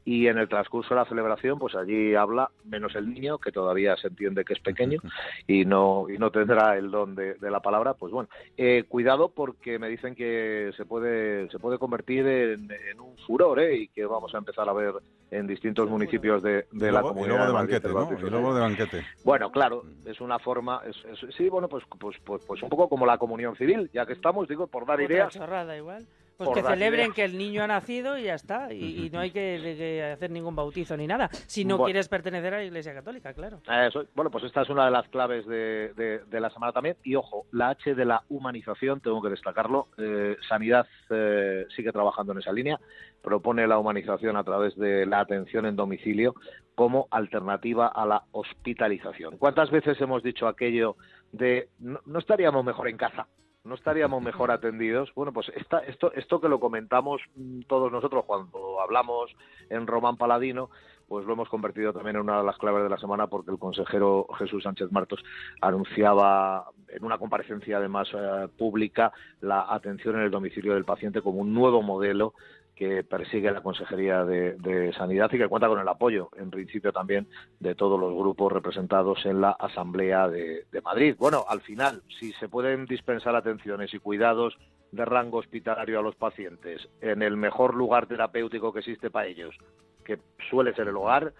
[0.06, 3.96] y en el transcurso de la celebración, pues allí habla menos el niño, que todavía
[3.96, 5.00] se entiende que es pequeño
[5.46, 9.30] y no y no tendrá el don de, de la palabra, pues bueno, eh, cuidado
[9.30, 13.76] porque me dicen que se puede se puede convertir en, en un furor ¿eh?
[13.76, 14.92] y que vamos a empezar a ver
[15.30, 17.36] en distintos municipios de, Y de la luego- y comunidad.
[17.36, 18.08] luego de banquete, ¿no?
[18.26, 19.02] Y luego de banquete.
[19.24, 22.88] Bueno, claro, es una forma, es, es- sí, bueno, pues, pues, pues, pues un poco
[22.88, 25.34] como la comunión civil, ya que estamos, digo, por dar Otra ideas.
[25.34, 26.06] chorrada igual.
[26.36, 28.72] Pues que celebren que el niño ha nacido y ya está.
[28.72, 31.28] Y, y no hay que, hacer ningún bautizo ni nada.
[31.46, 31.86] Si no Bueno.
[31.86, 33.60] quieres pertenecer a la Iglesia Católica, claro.
[33.86, 36.96] Eso, bueno, pues esta es una de las claves de, de- de la semana también.
[37.04, 39.88] Y ojo, la H de la humanización, tengo que destacarlo.
[39.98, 42.78] eh, Sanidad eh, sigue trabajando en esa línea.
[43.22, 46.34] Propone la humanización a través de la atención en domicilio
[46.74, 49.38] como alternativa a la hospitalización.
[49.38, 50.96] ¿Cuántas veces hemos dicho aquello
[51.32, 53.26] de no, no estaríamos mejor en casa?
[53.64, 55.12] No estaríamos mejor atendidos.
[55.14, 59.34] Bueno, pues esto, esto que lo comentamos mm, todos nosotros cuando hablamos
[59.70, 60.70] en Román Paladino,
[61.08, 63.58] pues lo hemos convertido también en una de las claves de la semana porque el
[63.58, 65.22] consejero Jesús Sánchez Martos
[65.60, 71.40] anunciaba en una comparecencia además eh, pública la atención en el domicilio del paciente como
[71.40, 72.34] un nuevo modelo
[72.74, 77.28] que persigue la Consejería de, Sanidad y que cuenta con el apoyo, en principio también,
[77.60, 81.14] de todos los grupos representados en la Asamblea de, Madrid.
[81.18, 84.56] Bueno, al final, si se pueden dispensar atenciones y cuidados
[84.90, 89.56] de rango hospitalario a los pacientes en el mejor lugar terapéutico que existe para ellos,
[90.04, 90.18] que
[90.50, 91.32] suele ser el hogar,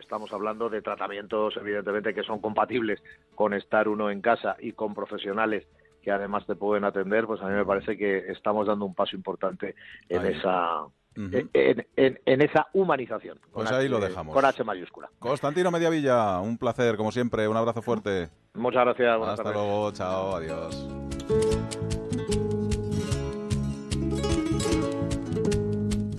[0.00, 3.02] estamos hablando de tratamientos, evidentemente, que son compatibles
[3.34, 5.66] con estar uno en casa y con profesionales
[6.02, 9.16] que además te pueden atender, pues a mí me parece que estamos dando un paso
[9.16, 9.74] importante
[10.08, 10.34] en Ahí.
[10.34, 10.82] esa
[11.16, 11.50] en,
[11.96, 13.40] en- en esa humanización.
[13.50, 14.34] Pues ahí H- lo dejamos.
[14.34, 15.08] Con H mayúscula.
[15.18, 17.48] Constantino Mediavilla, un placer, como siempre.
[17.48, 18.28] Un abrazo fuerte.
[18.54, 19.20] Muchas gracias.
[19.22, 19.54] Hasta tardes.
[19.54, 19.92] luego.
[19.92, 20.36] Chao.
[20.36, 20.86] Adiós.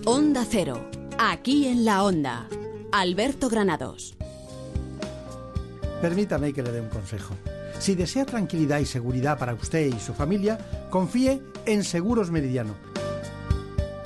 [0.05, 0.89] Onda Cero.
[1.19, 2.47] Aquí en la Onda.
[2.91, 4.15] Alberto Granados.
[5.99, 7.33] Permítame que le dé un consejo.
[7.79, 10.59] Si desea tranquilidad y seguridad para usted y su familia,
[10.91, 12.75] confíe en Seguros Meridiano.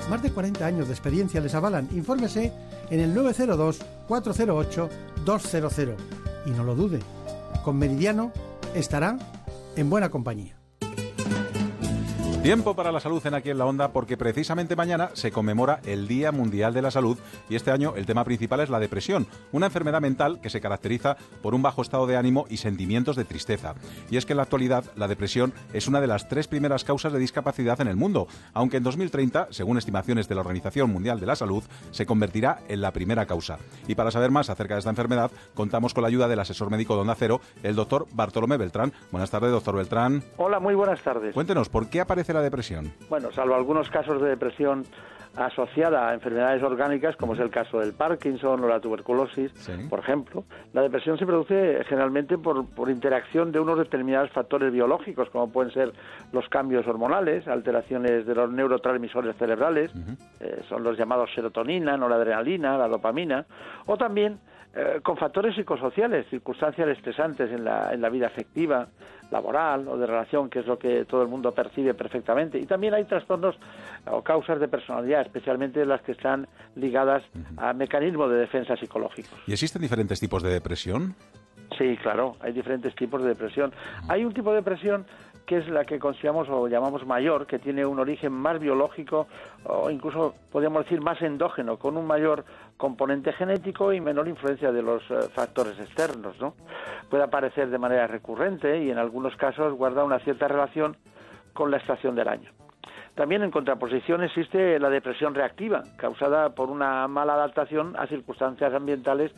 [0.09, 1.89] Más de 40 años de experiencia les avalan.
[1.91, 2.53] Infórmese
[2.89, 5.95] en el 902-408-200.
[6.45, 7.01] Y no lo dude,
[7.65, 8.31] con Meridiano
[8.73, 9.17] estará
[9.75, 10.60] en buena compañía.
[12.41, 16.07] Tiempo para la salud en aquí en la onda porque precisamente mañana se conmemora el
[16.07, 19.67] Día Mundial de la Salud y este año el tema principal es la depresión, una
[19.67, 23.75] enfermedad mental que se caracteriza por un bajo estado de ánimo y sentimientos de tristeza.
[24.09, 27.13] Y es que en la actualidad la depresión es una de las tres primeras causas
[27.13, 28.25] de discapacidad en el mundo,
[28.55, 32.81] aunque en 2030, según estimaciones de la Organización Mundial de la Salud, se convertirá en
[32.81, 33.59] la primera causa.
[33.87, 36.95] Y para saber más acerca de esta enfermedad, contamos con la ayuda del asesor médico
[36.95, 38.93] de Onda Cero, el doctor Bartolomé Beltrán.
[39.11, 40.23] Buenas tardes, doctor Beltrán.
[40.37, 41.35] Hola, muy buenas tardes.
[41.35, 42.91] Cuéntenos, ¿por qué aparece la depresión?
[43.09, 44.85] Bueno, salvo algunos casos de depresión
[45.35, 49.51] asociada a enfermedades orgánicas, como es el caso del Parkinson o la tuberculosis,
[49.89, 55.29] por ejemplo, la depresión se produce generalmente por, por interacción de unos determinados factores biológicos,
[55.29, 55.93] como pueden ser
[56.33, 59.91] los cambios hormonales, alteraciones de los neurotransmisores cerebrales,
[60.41, 63.45] eh, son los llamados serotonina, noradrenalina, la dopamina,
[63.85, 64.39] o también
[64.73, 68.87] eh, con factores psicosociales, circunstancias estresantes en la, en la vida afectiva,
[69.31, 72.59] laboral o de relación, que es lo que todo el mundo percibe perfectamente.
[72.59, 73.55] Y también hay trastornos
[74.09, 77.23] o causas de personalidad, especialmente las que están ligadas
[77.57, 79.39] a mecanismos de defensa psicológicos.
[79.47, 81.15] ¿Y existen diferentes tipos de depresión?
[81.77, 83.71] Sí, claro, hay diferentes tipos de depresión.
[84.09, 85.05] Hay un tipo de depresión
[85.51, 89.27] que es la que consideramos o llamamos mayor, que tiene un origen más biológico
[89.65, 92.45] o incluso podríamos decir más endógeno, con un mayor
[92.77, 96.53] componente genético y menor influencia de los eh, factores externos, ¿no?
[97.09, 100.95] Puede aparecer de manera recurrente y en algunos casos guarda una cierta relación
[101.51, 102.49] con la estación del año.
[103.15, 109.33] También en contraposición existe la depresión reactiva, causada por una mala adaptación a circunstancias ambientales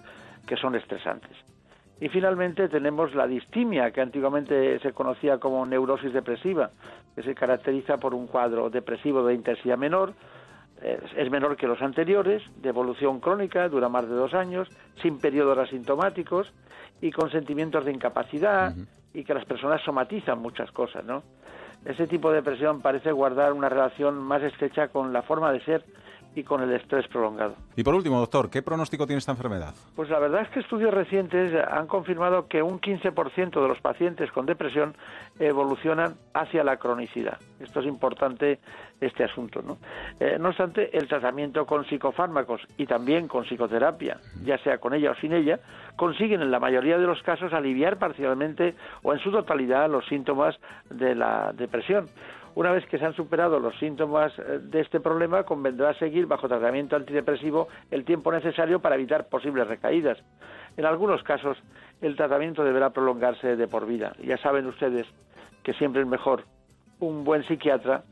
[0.46, 1.53] que son estresantes.
[2.00, 6.72] Y finalmente tenemos la distimia, que antiguamente se conocía como neurosis depresiva,
[7.16, 10.14] que se caracteriza por un cuadro depresivo de intensidad menor,
[10.82, 14.68] es, menor que los anteriores, de evolución crónica, dura más de dos años,
[15.02, 16.52] sin periodos asintomáticos
[17.00, 18.74] y con sentimientos de incapacidad
[19.14, 21.24] y que las personas somatizan muchas cosas, ¿no?
[21.86, 25.86] Ese tipo de depresión parece guardar una relación más estrecha con la forma de ser
[26.36, 27.56] y con el estrés prolongado.
[27.76, 29.74] Y por último, doctor, ¿qué pronóstico tiene esta enfermedad?
[29.96, 34.32] Pues la verdad es que estudios recientes han confirmado que un 15% de los pacientes
[34.32, 34.96] con depresión
[35.40, 37.38] evolucionan hacia la cronicidad.
[37.60, 38.60] Esto es importante
[39.00, 39.78] este asunto, ¿no?
[40.20, 45.12] Eh, no obstante, el tratamiento con psicofármacos y también con psicoterapia, ya sea con ella
[45.12, 45.60] o sin ella,
[45.96, 50.56] consiguen en la mayoría de los casos aliviar parcialmente o en su totalidad los síntomas
[50.90, 52.08] de la depresión.
[52.56, 56.48] Una vez que se han superado los síntomas eh, de este problema, convendrá seguir bajo
[56.48, 60.18] tratamiento antidepresivo el tiempo necesario para evitar posibles recaídas.
[60.78, 61.58] En algunos casos,
[62.02, 64.14] el tratamiento deberá prolongarse de por vida.
[64.24, 65.08] Ya saben ustedes
[65.64, 66.44] que siempre es mejor
[67.00, 68.04] un buen psiquiatra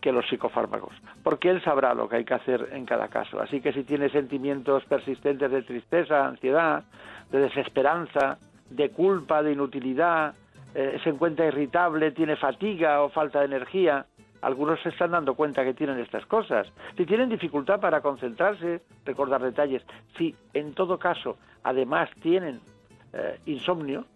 [0.00, 3.40] que los psicofármacos, porque él sabrá lo que hay que hacer en cada caso.
[3.40, 6.84] Así que si tiene sentimientos persistentes de tristeza, ansiedad,
[7.30, 8.38] de desesperanza,
[8.70, 10.34] de culpa, de inutilidad,
[10.74, 14.06] eh, se encuentra irritable, tiene fatiga o falta de energía,
[14.42, 16.66] algunos se están dando cuenta que tienen estas cosas.
[16.96, 19.82] Si tienen dificultad para concentrarse, recordar detalles,
[20.16, 22.60] si en todo caso además tienen
[23.12, 24.06] eh, insomnio,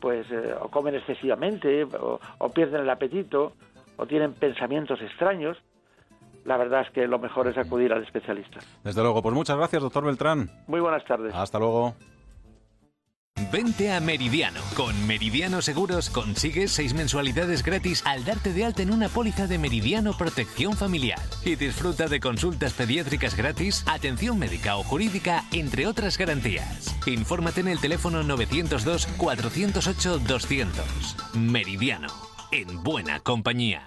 [0.00, 3.52] pues eh, o comen excesivamente o, o pierden el apetito
[3.96, 5.56] o tienen pensamientos extraños,
[6.44, 8.58] la verdad es que lo mejor es acudir al especialista.
[8.82, 10.50] Desde luego, pues muchas gracias, doctor Beltrán.
[10.66, 11.32] Muy buenas tardes.
[11.34, 11.94] Hasta luego.
[13.52, 14.62] Vente a Meridiano.
[14.74, 19.58] Con Meridiano Seguros consigues seis mensualidades gratis al darte de alta en una póliza de
[19.58, 21.20] Meridiano Protección Familiar.
[21.44, 26.96] Y disfruta de consultas pediátricas gratis, atención médica o jurídica, entre otras garantías.
[27.04, 30.84] Infórmate en el teléfono 902 408 200.
[31.34, 32.08] Meridiano.
[32.52, 33.86] En buena compañía.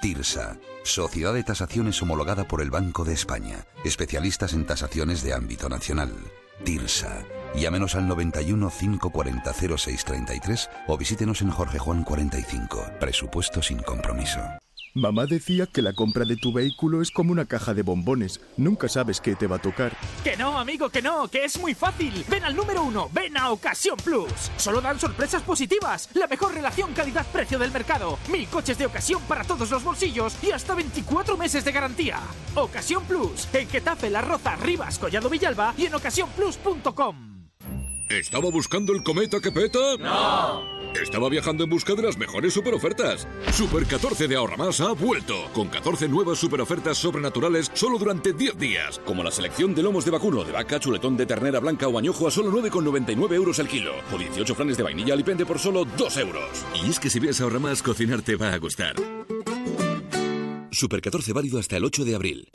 [0.00, 5.68] TIRSA, Sociedad de Tasaciones homologada por el Banco de España, especialistas en tasaciones de ámbito
[5.68, 6.12] nacional.
[6.64, 7.24] TIRSA.
[7.54, 12.84] Llámenos al 91 540 0633 o visítenos en Jorge Juan 45.
[13.00, 14.40] Presupuesto sin compromiso.
[14.96, 18.40] Mamá decía que la compra de tu vehículo es como una caja de bombones.
[18.56, 19.96] Nunca sabes qué te va a tocar.
[20.22, 22.24] Que no, amigo, que no, que es muy fácil.
[22.28, 24.30] Ven al número uno, ven a Ocasión Plus.
[24.56, 26.08] Solo dan sorpresas positivas.
[26.14, 28.20] La mejor relación calidad-precio del mercado.
[28.30, 32.20] Mil coches de ocasión para todos los bolsillos y hasta 24 meses de garantía.
[32.54, 37.48] Ocasión Plus, en Getafe, La Roza, Rivas, Collado Villalba y en ocasiónplus.com.
[38.10, 39.96] ¿Estaba buscando el cometa que peta?
[39.98, 40.83] ¡No!
[41.00, 43.26] Estaba viajando en busca de las mejores superofertas.
[43.52, 48.58] Super 14 de Ahorra Más ha vuelto, con 14 nuevas superofertas sobrenaturales solo durante 10
[48.58, 51.98] días, como la selección de lomos de vacuno, de vaca, chuletón de ternera blanca o
[51.98, 55.84] añojo a solo 9,99 euros el kilo, o 18 flanes de vainilla alipente por solo
[55.84, 56.64] 2 euros.
[56.74, 58.94] Y es que si ves Ahorra Más, cocinar te va a gustar.
[60.70, 62.48] Super 14 válido hasta el 8 de abril.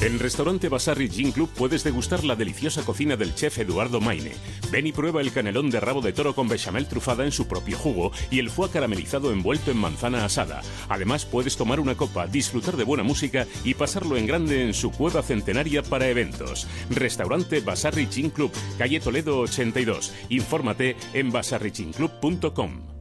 [0.00, 4.30] En Restaurante Basarri Gin Club puedes degustar la deliciosa cocina del chef Eduardo Maine.
[4.70, 7.76] Ven y prueba el canelón de rabo de toro con bechamel trufada en su propio
[7.76, 10.62] jugo y el foie caramelizado envuelto en manzana asada.
[10.88, 14.92] Además puedes tomar una copa, disfrutar de buena música y pasarlo en grande en su
[14.92, 16.68] cueva centenaria para eventos.
[16.90, 20.14] Restaurante Basarri Gin Club, calle Toledo 82.
[20.28, 22.97] Infórmate en basarriginclub.com.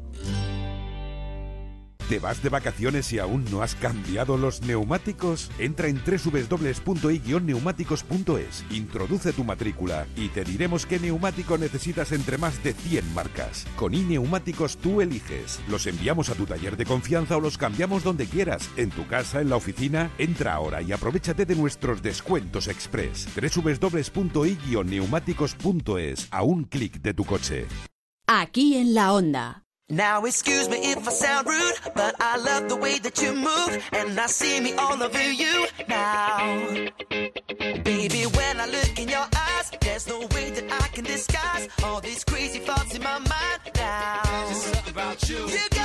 [2.09, 5.51] ¿Te vas de vacaciones y aún no has cambiado los neumáticos?
[5.59, 12.71] Entra en www.i-neumáticos.es, introduce tu matrícula y te diremos qué neumático necesitas entre más de
[12.71, 13.67] 100 marcas.
[13.75, 15.59] Con iNeumáticos tú eliges.
[15.67, 19.41] Los enviamos a tu taller de confianza o los cambiamos donde quieras, en tu casa,
[19.41, 20.09] en la oficina.
[20.17, 23.27] Entra ahora y aprovechate de nuestros descuentos express.
[23.35, 27.65] www.i-neumáticos.es, a un clic de tu coche.
[28.27, 29.66] Aquí en la onda.
[29.89, 33.81] Now excuse me if I sound rude, but I love the way that you move,
[33.93, 36.67] and I see me all over you now.
[37.09, 42.01] Baby, when I look in your eyes, there's no way that I can disguise all
[42.01, 44.21] these crazy thoughts in my mind now.
[44.47, 45.47] There's something about you.
[45.47, 45.76] You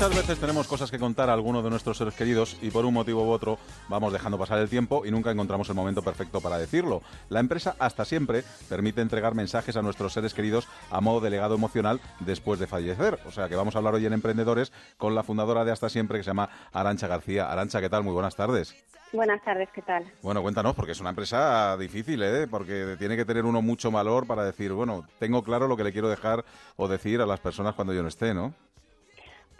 [0.00, 2.94] Muchas veces tenemos cosas que contar a alguno de nuestros seres queridos y por un
[2.94, 6.56] motivo u otro vamos dejando pasar el tiempo y nunca encontramos el momento perfecto para
[6.56, 7.02] decirlo.
[7.28, 11.54] La empresa Hasta Siempre permite entregar mensajes a nuestros seres queridos a modo de legado
[11.54, 13.18] emocional después de fallecer.
[13.26, 16.16] O sea que vamos a hablar hoy en Emprendedores con la fundadora de Hasta Siempre
[16.16, 17.52] que se llama Arancha García.
[17.52, 18.02] Arancha, ¿qué tal?
[18.02, 18.74] Muy buenas tardes.
[19.12, 20.10] Buenas tardes, ¿qué tal?
[20.22, 22.46] Bueno, cuéntanos, porque es una empresa difícil, ¿eh?
[22.46, 25.92] Porque tiene que tener uno mucho valor para decir, bueno, tengo claro lo que le
[25.92, 26.44] quiero dejar
[26.76, 28.54] o decir a las personas cuando yo no esté, ¿no?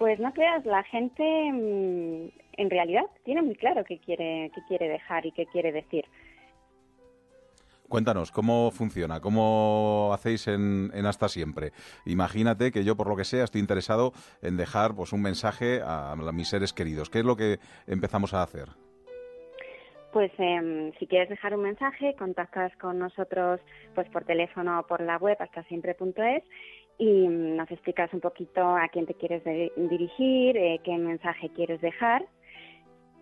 [0.00, 4.88] Pues no creas, la gente mm, en realidad tiene muy claro qué quiere, qué quiere
[4.88, 6.06] dejar y qué quiere decir.
[7.86, 9.20] Cuéntanos, ¿cómo funciona?
[9.20, 11.72] ¿Cómo hacéis en, en Hasta Siempre?
[12.06, 16.12] Imagínate que yo, por lo que sea, estoy interesado en dejar pues, un mensaje a,
[16.12, 17.10] a mis seres queridos.
[17.10, 18.70] ¿Qué es lo que empezamos a hacer?
[20.12, 23.61] Pues em, si quieres dejar un mensaje, contactas con nosotros
[23.94, 26.42] pues por teléfono o por la web hasta siempre.es
[27.01, 29.42] y nos explicas un poquito a quién te quieres
[29.74, 32.24] dirigir, eh, qué mensaje quieres dejar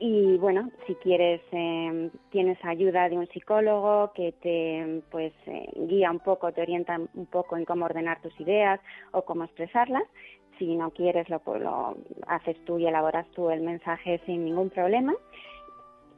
[0.00, 6.10] y bueno, si quieres, eh, tienes ayuda de un psicólogo que te pues eh, guía
[6.10, 8.80] un poco, te orienta un poco en cómo ordenar tus ideas
[9.12, 10.04] o cómo expresarlas.
[10.58, 11.96] Si no quieres, lo, lo
[12.28, 15.14] haces tú y elaboras tú el mensaje sin ningún problema.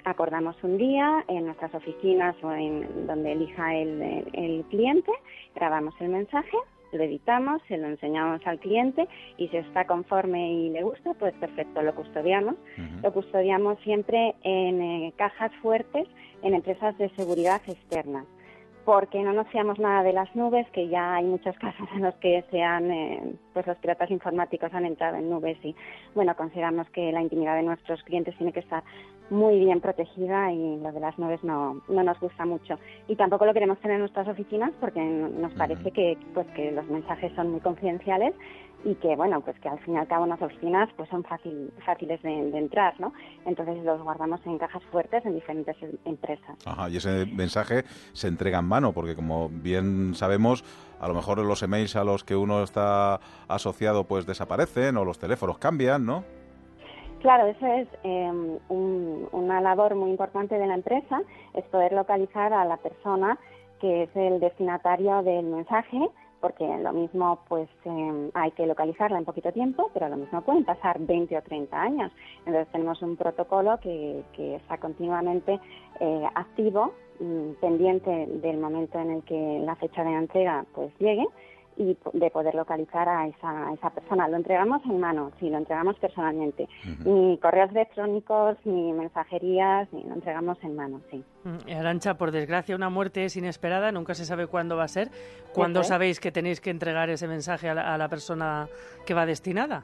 [0.05, 5.13] Acordamos un día en nuestras oficinas o en donde elija el, el cliente,
[5.55, 6.57] grabamos el mensaje
[6.93, 11.35] lo editamos, se lo enseñamos al cliente y si está conforme y le gusta, pues
[11.35, 12.57] perfecto, lo custodiamos.
[13.03, 16.09] Lo custodiamos siempre en eh, cajas fuertes
[16.43, 18.25] en empresas de seguridad externa
[18.85, 22.15] porque no nos fiamos nada de las nubes, que ya hay muchos casos en los
[22.17, 25.77] que se han, eh, pues los piratas informáticos han entrado en nubes y,
[26.15, 28.83] bueno, consideramos que la intimidad de nuestros clientes tiene que estar
[29.31, 32.79] muy bien protegida y lo de las nubes no, no nos gusta mucho.
[33.09, 36.87] Y tampoco lo queremos tener en nuestras oficinas porque nos parece que, pues, que los
[36.89, 38.35] mensajes son muy confidenciales
[38.85, 41.73] y que bueno pues que al fin y al cabo las oficinas pues son fácil,
[41.85, 43.13] fáciles de, entrar no
[43.45, 46.57] entonces los guardamos en cajas fuertes en diferentes em, empresas.
[46.65, 50.65] Ajá, y ese mensaje se entrega en mano porque como bien sabemos
[51.01, 55.19] a lo mejor los emails a los que uno está asociado pues desaparecen o los
[55.19, 56.25] teléfonos cambian no
[57.21, 61.21] Claro, eso es em, una labor muy importante de la empresa,
[61.55, 63.39] es poder localizar a la persona
[63.79, 66.11] que es el destinatario del mensaje
[66.41, 70.65] porque lo mismo pues em, hay que localizarla en poquito tiempo, pero lo mismo pueden
[70.65, 72.13] pasar 20 o 30 años.
[72.47, 75.61] Entonces tenemos un protocolo que, que está continuamente
[76.01, 81.27] eh, activo, mm, pendiente del momento en el que la fecha de entrega pues llegue
[81.81, 84.29] y de poder localizar a esa, esa persona.
[84.29, 86.69] Lo entregamos en mano, sí, lo entregamos personalmente.
[87.07, 91.25] Ni correos electrónicos, ni mensajerías, ni lo entregamos en mano, sí.
[91.45, 95.09] Mm, Arancha, por desgracia, una muerte es inesperada, nunca se sabe cuándo va a ser.
[95.55, 98.69] ¿Cuándo sabéis que tenéis que entregar ese mensaje a la, a la persona
[99.07, 99.83] que va destinada?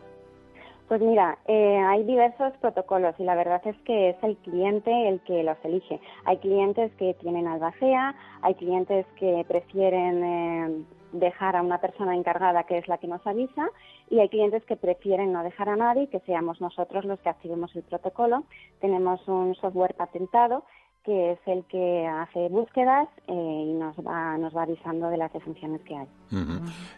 [0.88, 5.20] Pues mira, eh, hay diversos protocolos y la verdad es que es el cliente el
[5.20, 5.98] que los elige.
[6.26, 12.64] Hay clientes que tienen albacea, hay clientes que prefieren eh, dejar a una persona encargada
[12.64, 13.68] que es la que nos avisa
[14.10, 17.74] y hay clientes que prefieren no dejar a nadie, que seamos nosotros los que activemos
[17.76, 18.44] el protocolo.
[18.80, 20.64] Tenemos un software patentado
[21.06, 25.32] que es el que hace búsquedas eh, y nos va, nos va avisando de las
[25.32, 26.08] defunciones que hay.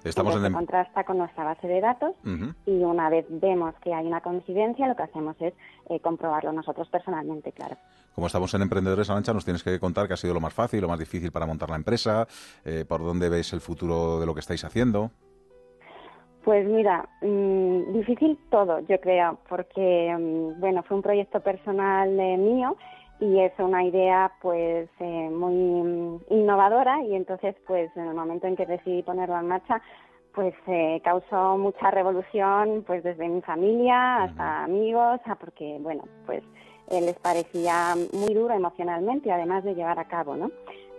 [0.03, 0.53] Estamos Entonces, en...
[0.55, 2.17] contrasta con nuestra base de datos
[2.65, 5.53] y una vez vemos que hay una coincidencia, lo que hacemos es
[5.91, 7.77] eh, comprobarlo nosotros personalmente, claro.
[8.19, 10.81] Como estamos en Emprendedores Arancha, nos tienes que contar qué ha sido lo más fácil,
[10.81, 12.27] lo más difícil para montar la empresa,
[12.65, 15.13] eh, por dónde veis el futuro de lo que estáis haciendo.
[16.43, 22.77] Pues mira, mm, difícil todo, yo creo, porque mm, bueno, fue un proyecto personal mío
[23.21, 28.57] y es una idea pues eh, muy innovadora y entonces pues en el momento en
[28.57, 29.81] que decidí ponerlo en marcha
[30.35, 36.43] pues eh, causó mucha revolución pues desde mi familia hasta amigos porque bueno pues
[36.91, 40.51] eh, les parecía muy duro emocionalmente además de llevar a cabo no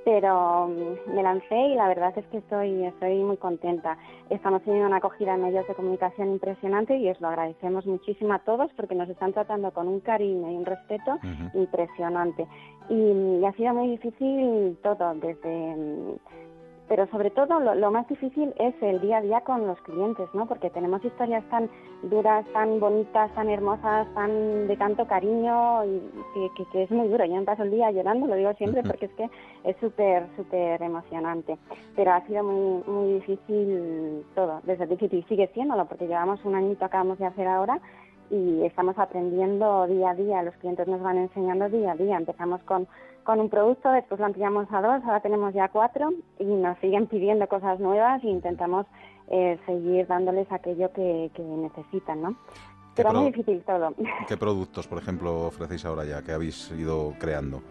[0.09, 3.97] pero mm, me lancé y la verdad es que estoy, estoy muy contenta.
[4.29, 8.39] Estamos teniendo una acogida en medios de comunicación impresionante y os lo agradecemos muchísimo a
[8.39, 11.19] todos porque nos están tratando con un cariño y un respeto
[11.53, 12.47] impresionante.
[12.89, 16.15] Y, y, ha sido muy difícil todo, desde mm,
[16.89, 20.47] pero sobre todo lo, más difícil es el día a día con los clientes, ¿no?
[20.47, 21.69] Porque tenemos historias tan
[22.01, 26.01] duras, tan bonitas, tan hermosas, tan de tanto cariño y
[26.57, 27.23] que, que, es muy duro.
[27.25, 29.29] Yo me paso el día llorando, lo digo siempre, porque es que
[29.63, 31.59] es súper, súper emocionante.
[31.95, 36.85] Pero ha sido muy, muy difícil todo, desde difícil sigue siéndolo, porque llevamos un añito,
[36.85, 37.79] acabamos de hacer ahora,
[38.31, 42.17] y estamos aprendiendo día a día, los clientes nos van enseñando día a día.
[42.17, 42.87] Empezamos con
[43.29, 46.09] con un producto, después lo ampliamos a dos, ahora tenemos ya cuatro
[46.39, 48.87] y nos siguen pidiendo cosas nuevas e intentamos
[49.27, 52.35] eh, seguir dándoles aquello que, necesitan, ¿no?
[52.95, 53.93] Pero muy difícil todo.
[54.27, 57.61] ¿Qué productos, por ejemplo, ofrecéis ahora ya, que habéis ido creando?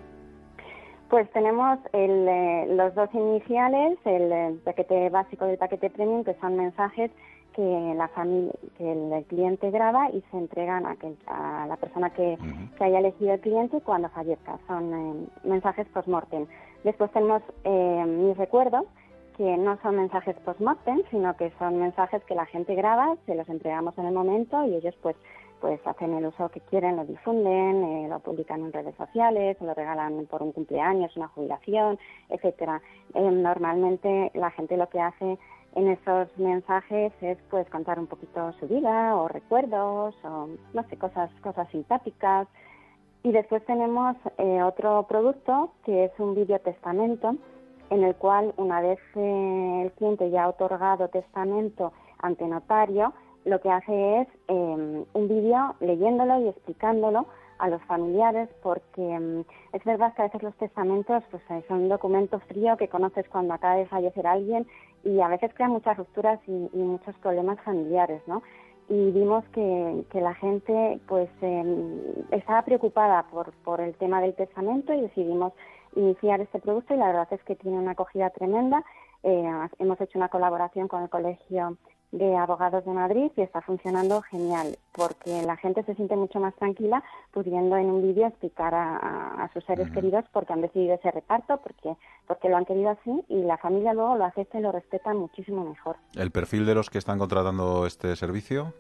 [1.11, 6.35] Pues tenemos el, eh, los dos iniciales, el, el, paquete básico del paquete premium, que
[6.35, 7.11] son mensajes
[7.59, 12.11] que la familia, que el, cliente graba y se entregan a, que, a la persona
[12.11, 12.39] que,
[12.77, 14.61] que, haya elegido el cliente cuando fallezca.
[14.69, 16.47] Son eh, mensajes post-mortem.
[16.85, 18.85] Después tenemos eh, mis recuerdos,
[19.37, 23.49] que no son mensajes post-mortem, sino que son mensajes que la gente graba, se los
[23.49, 25.17] entregamos en el momento y ellos pues
[25.61, 29.75] pues hacen el uso que quieren, lo difunden, eh, lo publican en redes sociales, lo
[29.75, 31.99] regalan por un cumpleaños, una jubilación,
[32.29, 32.81] etcétera.
[33.15, 35.37] Eh, normalmente la gente lo que hace
[35.75, 40.97] en esos mensajes es pues contar un poquito su vida o recuerdos o no sé
[40.97, 42.49] cosas cosas simpáticas.
[43.23, 47.37] Y después tenemos eh, otro producto que es un video testamento
[47.91, 53.13] en el cual una vez eh, el cliente ya ha otorgado testamento ante notario
[53.45, 57.27] lo que hace es em, un vídeo leyéndolo y explicándolo
[57.59, 59.41] a los familiares porque mm,
[59.73, 63.29] es verdad que a veces los testamentos pues eh, son un documento frío que conoces
[63.29, 64.67] cuando acaba de fallecer alguien
[65.05, 68.43] y a veces crean muchas rupturas y, y muchos problemas familiares, ¿no?
[68.89, 74.35] Y vimos que, que la gente pues em, estaba preocupada por, por el tema del
[74.35, 75.53] testamento y decidimos
[75.95, 78.83] iniciar este producto y la verdad es que tiene una acogida tremenda.
[79.23, 81.77] Eh, hemos hecho una colaboración con el Colegio
[82.11, 86.55] de Abogados de Madrid y está funcionando genial porque la gente se siente mucho más
[86.57, 87.03] tranquila
[87.33, 90.95] pudiendo en un vídeo explicar a, a- a sus seres queridos por qué han decidido
[90.95, 91.95] ese reparto, porque,
[92.27, 95.65] porque lo han querido así y la familia luego lo acepta y lo respeta muchísimo
[95.69, 95.97] mejor.
[96.15, 98.73] ¿El perfil de los que están contratando este servicio?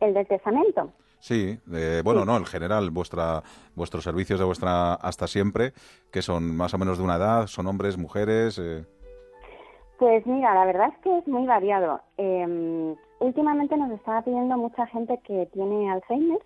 [0.00, 0.90] El del testamento.
[1.20, 3.42] Sí, eh, bueno, no, en general, vuestra,
[3.74, 5.74] vuestros servicios de vuestra hasta siempre,
[6.10, 8.58] que son más o menos de una edad, son hombres, mujeres.
[8.58, 8.84] eh,
[10.00, 12.00] Pues mira, la verdad es que es muy variado.
[12.16, 16.38] Eh, últimamente nos estaba pidiendo mucha gente que tiene Alzheimer,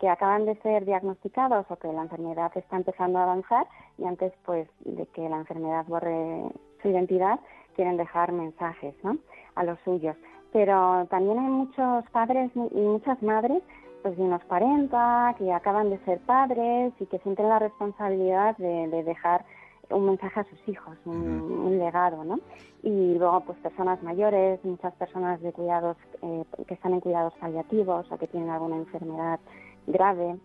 [0.00, 3.66] que acaban de ser diagnosticados o que la enfermedad está empezando a avanzar
[3.98, 6.42] y antes pues de que la enfermedad borre
[6.80, 7.38] su identidad
[7.76, 9.18] quieren dejar mensajes ¿no?
[9.56, 10.16] a los suyos.
[10.50, 13.62] Pero también hay muchos padres y muchas madres
[14.00, 18.88] pues de unos 40 que acaban de ser padres y que sienten la responsabilidad de,
[18.88, 19.44] de dejar
[19.92, 22.40] un mensaje a sus hijos, un, un legado, ¿no?
[22.82, 28.10] Y luego, pues personas mayores, muchas personas de cuidados eh, que están en cuidados paliativos
[28.10, 29.38] o que tienen alguna enfermedad
[29.86, 30.36] grave.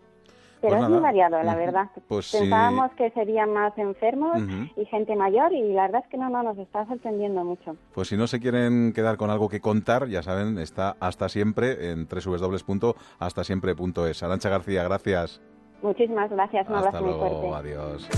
[0.60, 1.88] Pero Pues es muy variado, la verdad.
[2.08, 2.38] Pues sí.
[2.40, 4.38] Pensábamos que serían más enfermos
[4.76, 7.76] y gente mayor y la verdad es que no, no, nos está sorprendiendo mucho.
[7.94, 11.92] Pues si no se quieren quedar con algo que contar, ya saben, está hasta siempre
[11.92, 14.22] en www.hastasiempre.es.
[14.24, 15.40] Arancha García, gracias.
[15.80, 17.68] Muchísimas gracias, un Hasta abrazo muy luego, fuerte.
[17.70, 18.08] adiós.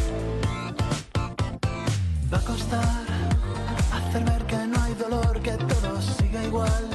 [2.32, 2.84] Va a costar
[3.92, 6.88] hacer ver que no hay dolor, que todo siga igual.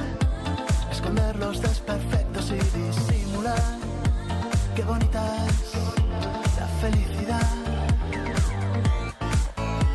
[0.90, 3.62] Esconder los desperfectos y disimular.
[4.74, 5.74] Qué bonita es
[6.58, 7.46] la felicidad.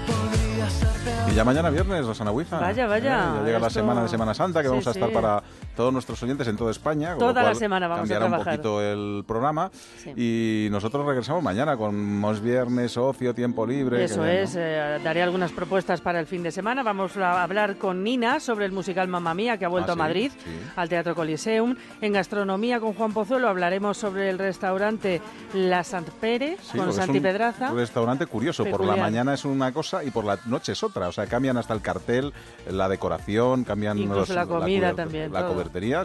[0.08, 1.32] Podría ser peor.
[1.32, 2.60] Y ya mañana viernes, Rosana Huiza.
[2.60, 4.92] Vaya, vaya, Eh, ya llega la esto- semana de Semana Santa, que Sí, vamos a
[4.92, 5.14] estar sí.
[5.16, 5.44] para
[5.76, 7.12] todos nuestros oyentes en toda España.
[7.12, 8.54] con Toda la semana vamos a cambiará un trabajar.
[8.58, 9.72] poquito el programa.
[10.16, 14.04] Y nosotros regresamos mañana con más viernes, ocio, tiempo libre.
[14.04, 14.42] Eso que bien, ¿no?
[14.44, 16.84] es, eh, daré algunas propuestas para el fin de semana.
[16.84, 19.98] Vamos a hablar con Nina sobre el musical Mamma Mía que ha vuelto Ah, a
[19.98, 20.50] Madrid, sí.
[20.76, 21.76] al Teatro Coliseum.
[22.02, 25.22] En gastronomía con Juan Pozuelo hablaremos sobre el restaurante
[25.54, 27.72] La Sant Pere con Santi es un Pedraza.
[27.72, 28.66] restaurante curioso.
[28.66, 31.08] Por la mañana es una cosa y por la noche es otra.
[31.08, 32.34] O sea, cambian hasta el cartel,
[32.70, 35.46] la decoración, cambian Incluso los- la comida también, La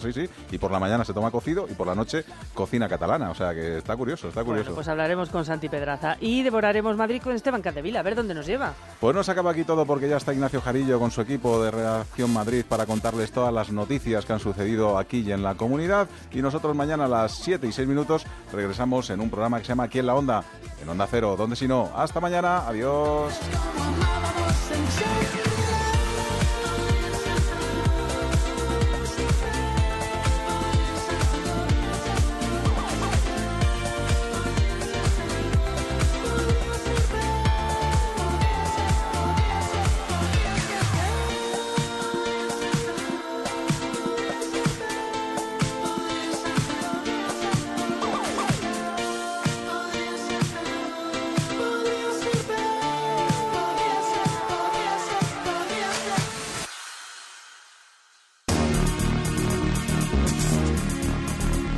[0.01, 0.29] sí, sí.
[0.51, 3.31] Y por la mañana se toma cocido y por la noche cocina catalana.
[3.31, 4.65] O sea, que está curioso, está curioso.
[4.65, 8.35] Bueno, pues hablaremos con Santi Pedraza y devoraremos Madrid con Esteban Candevila, a ver dónde
[8.35, 8.75] nos lleva.
[9.01, 11.71] Pues no se acaba aquí todo porque ya está Ignacio Jarillo con su equipo de
[11.71, 16.09] Redacción Madrid para contarles todas las noticias que han sucedido aquí y en la comunidad.
[16.33, 19.71] Y nosotros mañana a las 7 y 6 minutos regresamos en un programa que se
[19.71, 20.45] llama Aquí en la Onda,
[20.83, 21.37] en Onda Cero.
[21.37, 21.91] ¿Dónde si no?
[21.95, 22.67] Hasta mañana.
[22.67, 23.33] Adiós.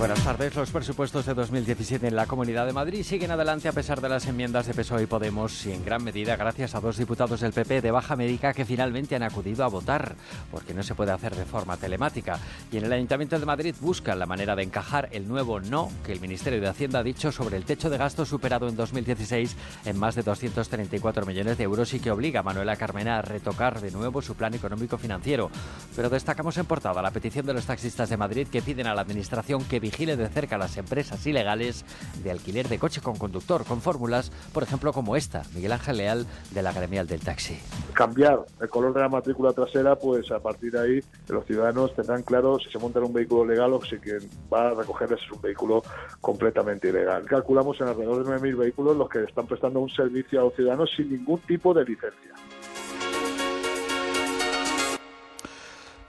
[0.00, 0.56] Buenas tardes.
[0.56, 4.26] Los presupuestos de 2017 en la Comunidad de Madrid siguen adelante a pesar de las
[4.26, 7.82] enmiendas de PSOE y Podemos y en gran medida gracias a dos diputados del PP
[7.82, 10.16] de baja médica que finalmente han acudido a votar,
[10.50, 12.38] porque no se puede hacer de forma telemática.
[12.72, 16.12] Y en el Ayuntamiento de Madrid buscan la manera de encajar el nuevo no que
[16.12, 19.98] el Ministerio de Hacienda ha dicho sobre el techo de gasto superado en 2016 en
[19.98, 23.90] más de 234 millones de euros y que obliga a Manuela Carmena a retocar de
[23.90, 25.50] nuevo su plan económico financiero.
[25.94, 29.02] Pero destacamos en portada la petición de los taxistas de Madrid que piden a la
[29.02, 31.84] Administración que vigile de cerca las empresas ilegales
[32.22, 36.26] de alquiler de coche con conductor, con fórmulas, por ejemplo, como esta, Miguel Ángel Leal,
[36.52, 37.58] de la Gremial del Taxi.
[37.92, 42.22] cambiar el color de la matrícula trasera, pues a partir de ahí los ciudadanos tendrán
[42.22, 44.20] claro si se monta en un vehículo legal o si quien
[44.52, 45.82] va a recogerles es un vehículo
[46.20, 47.24] completamente ilegal.
[47.24, 50.90] Calculamos en alrededor de 9.000 vehículos los que están prestando un servicio a los ciudadanos
[50.96, 52.32] sin ningún tipo de licencia.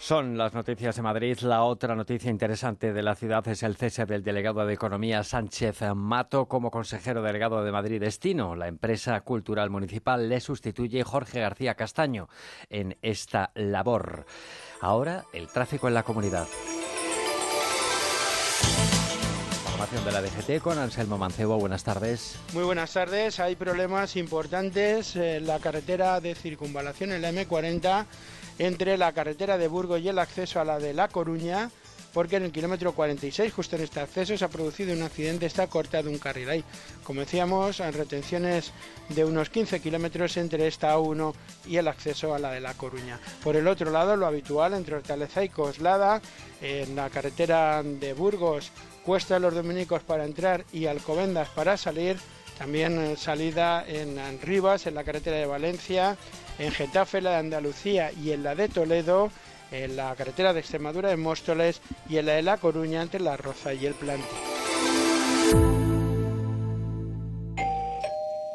[0.01, 1.37] Son las noticias de Madrid.
[1.41, 5.83] La otra noticia interesante de la ciudad es el cese del delegado de Economía Sánchez
[5.93, 8.55] Mato como consejero delegado de Madrid Destino.
[8.55, 12.29] La empresa cultural municipal le sustituye Jorge García Castaño
[12.71, 14.25] en esta labor.
[14.81, 16.47] Ahora el tráfico en la comunidad.
[19.65, 21.59] Información de la DGT con Anselmo Mancebo.
[21.59, 22.39] Buenas tardes.
[22.53, 23.39] Muy buenas tardes.
[23.39, 28.07] Hay problemas importantes en la carretera de circunvalación en la M40
[28.61, 31.71] entre la carretera de Burgos y el acceso a la de La Coruña,
[32.13, 35.65] porque en el kilómetro 46, justo en este acceso, se ha producido un accidente, está
[35.65, 36.63] cortado un carril ahí.
[37.03, 38.71] Como decíamos, en retenciones
[39.09, 41.33] de unos 15 kilómetros entre esta A1
[41.65, 43.19] y el acceso a la de La Coruña.
[43.43, 46.21] Por el otro lado, lo habitual entre Hortaleza y Coslada,
[46.61, 48.71] en la carretera de Burgos,
[49.03, 52.17] Cuesta de los Dominicos para entrar y Alcobendas para salir.
[52.59, 56.15] También eh, salida en Rivas, en la carretera de Valencia,
[56.61, 59.31] en Getafe, la de Andalucía y en la de Toledo,
[59.71, 63.35] en la carretera de Extremadura, en Móstoles y en la de La Coruña entre La
[63.35, 64.27] Roza y el Plantín.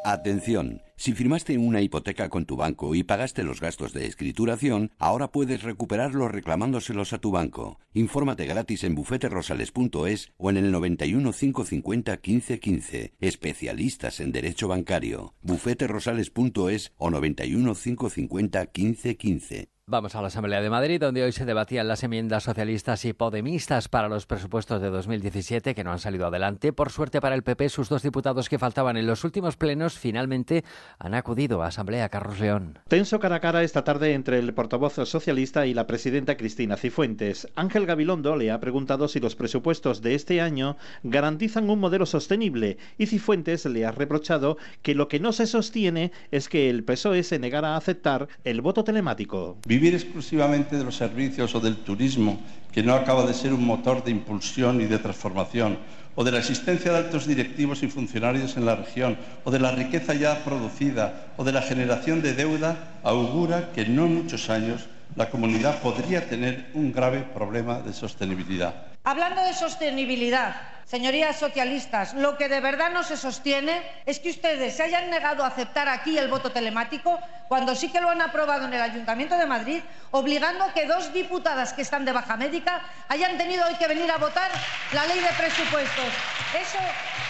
[0.05, 5.31] Atención, si firmaste una hipoteca con tu banco y pagaste los gastos de escrituración, ahora
[5.31, 7.79] puedes recuperarlos reclamándoselos a tu banco.
[7.93, 13.13] Infórmate gratis en bufeterosales.es o en el 91 550 1515.
[13.19, 15.35] Especialistas en derecho bancario.
[15.43, 19.76] bufeterosales.es o 91 550 1515.
[19.89, 23.87] Vamos a la Asamblea de Madrid, donde hoy se debatían las enmiendas socialistas y podemistas
[23.87, 26.73] para los presupuestos de 2017 que no han salido adelante.
[26.73, 30.65] Por suerte para el PP, sus dos diputados que faltaban en los últimos plenos finalmente
[30.99, 32.79] han acudido a Asamblea Carlos León.
[32.89, 37.47] Tenso cara a cara esta tarde entre el portavoz socialista y la presidenta Cristina Cifuentes.
[37.55, 42.77] Ángel Gabilondo le ha preguntado si los presupuestos de este año garantizan un modelo sostenible
[42.97, 47.23] y Cifuentes le ha reprochado que lo que no se sostiene es que el PSOE
[47.23, 49.55] se negara a aceptar el voto telemático.
[49.77, 52.39] Vivir exclusivamente de los servicios o del turismo,
[52.71, 55.77] que no acaba de ser un motor de impulsión y de transformación,
[56.15, 59.69] o de la existencia de altos directivos y funcionarios en la región, o de la
[59.69, 64.89] riqueza ya producida, o de la generación de deuda, augura que en no muchos años
[65.15, 68.86] la comunidad podría tener un grave problema de sostenibilidad.
[69.07, 70.53] Hablando de sostenibilidad,
[70.83, 75.43] Señorías socialistas, lo que de verdad no se sostiene es que ustedes se hayan negado
[75.43, 79.37] a aceptar aquí el voto telemático cuando sí que lo han aprobado en el Ayuntamiento
[79.37, 79.81] de Madrid,
[80.11, 84.11] obligando a que dos diputadas que están de baja médica hayan tenido hoy que venir
[84.11, 84.51] a votar
[84.91, 86.11] la ley de presupuestos.
[86.53, 86.79] Eso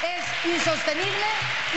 [0.02, 1.26] es insostenible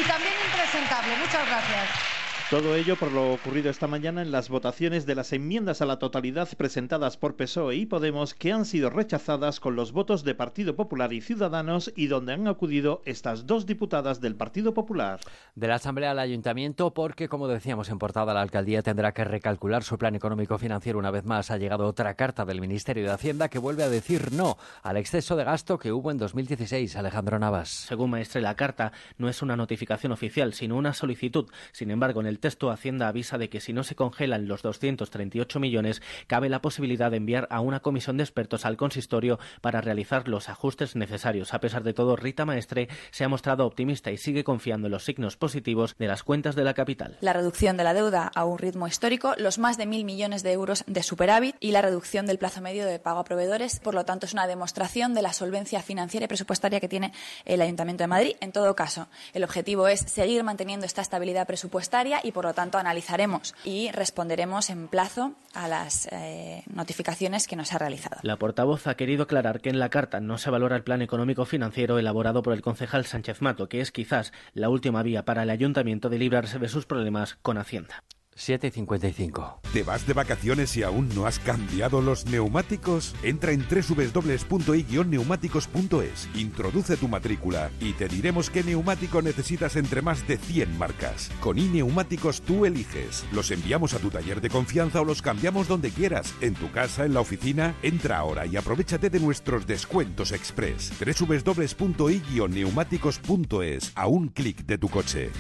[0.01, 1.17] y también impresentable.
[1.17, 2.20] Muchas gracias.
[2.51, 6.01] Todo ello por lo ocurrido esta mañana en las votaciones de las enmiendas a la
[6.01, 10.75] totalidad presentadas por PSOE y Podemos que han sido rechazadas con los votos de Partido
[10.75, 15.21] Popular y Ciudadanos y donde han acudido estas dos diputadas del Partido Popular.
[15.55, 19.85] De la Asamblea al Ayuntamiento porque, como decíamos en portada, la alcaldía tendrá que recalcular
[19.85, 21.53] su plan económico financiero una vez más.
[21.53, 25.37] Ha llegado otra carta del Ministerio de Hacienda que vuelve a decir no al exceso
[25.37, 26.97] de gasto que hubo en 2016.
[26.97, 27.69] Alejandro Navas.
[27.69, 31.49] Según Maestre, la carta no es una notificación oficial, sino una solicitud.
[31.71, 35.61] Sin embargo, en el texto Hacienda avisa de que si no se congelan los 238
[35.61, 40.29] millones, cabe la posibilidad de enviar a una comisión de expertos al consistorio para realizar
[40.29, 41.55] los ajustes necesarios.
[41.55, 45.05] A pesar de todo, Rita Maestre se ha mostrado optimista y sigue confiando en los
[45.05, 47.19] signos positivos de las cuentas de la capital.
[47.21, 50.53] La reducción de la deuda a un ritmo histórico, los más de mil millones de
[50.53, 53.81] euros de superávit y la reducción del plazo medio de pago a proveedores.
[53.81, 57.13] Por lo tanto, es una demostración de la solvencia financiera y presupuestaria que tiene
[57.45, 58.37] el Ayuntamiento de Madrid.
[58.41, 62.79] En todo caso, el objetivo es seguir manteniendo esta estabilidad presupuestaria y, por lo tanto,
[62.79, 68.19] analizaremos y responderemos en plazo a las eh, notificaciones que nos ha realizado.
[68.23, 71.45] La portavoz ha querido aclarar que en la carta no se valora el plan económico
[71.45, 75.51] financiero elaborado por el concejal Sánchez Mato, que es quizás la última vía para el
[75.51, 78.05] ayuntamiento de librarse de sus problemas con Hacienda.
[78.37, 79.61] 7.55.
[79.73, 83.15] ¿Te vas de vacaciones y aún no has cambiado los neumáticos?
[83.23, 90.39] Entra en www.i-neumáticos.es, introduce tu matrícula y te diremos qué neumático necesitas entre más de
[90.39, 91.31] 100 marcas.
[91.41, 93.25] Con iNeumáticos tú eliges.
[93.33, 97.05] Los enviamos a tu taller de confianza o los cambiamos donde quieras, en tu casa,
[97.05, 97.75] en la oficina.
[97.83, 100.93] Entra ahora y aprovechate de nuestros descuentos express.
[100.99, 105.31] www.i-neumáticos.es, a un clic de tu coche.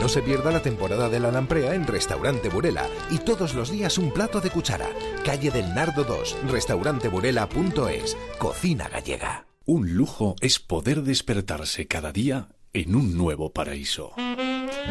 [0.00, 1.84] No se pierda la temporada de la lamprea en
[2.14, 4.88] Restaurante Burela y todos los días un plato de cuchara.
[5.24, 9.48] Calle del Nardo 2, restauranteburela.es, cocina gallega.
[9.64, 14.12] Un lujo es poder despertarse cada día en un nuevo paraíso.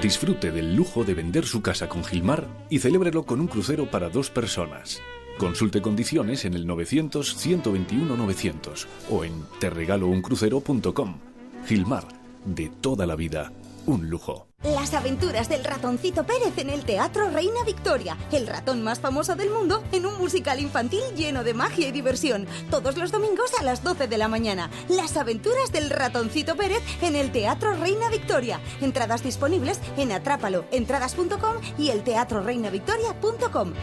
[0.02, 4.10] Disfrute del lujo de vender su casa con Gilmar y celébrelo con un crucero para
[4.10, 5.02] dos personas.
[5.38, 11.20] Consulte condiciones en el 900-121-900 o en terregalouncrucero.com.
[11.66, 12.06] Gilmar,
[12.44, 13.54] de toda la vida
[13.86, 14.48] un lujo.
[14.64, 19.50] Las aventuras del ratoncito Pérez en el Teatro Reina Victoria, el ratón más famoso del
[19.50, 22.48] mundo, en un musical infantil lleno de magia y diversión.
[22.70, 24.70] Todos los domingos a las 12 de la mañana.
[24.88, 28.62] Las aventuras del ratoncito Pérez en el Teatro Reina Victoria.
[28.82, 33.74] Entradas disponibles en atrápalo, entradas.com y el teatroreinavictoria.com.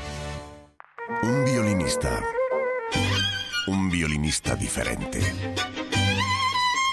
[1.23, 2.23] Un violinista.
[3.67, 5.21] Un violinista diferente.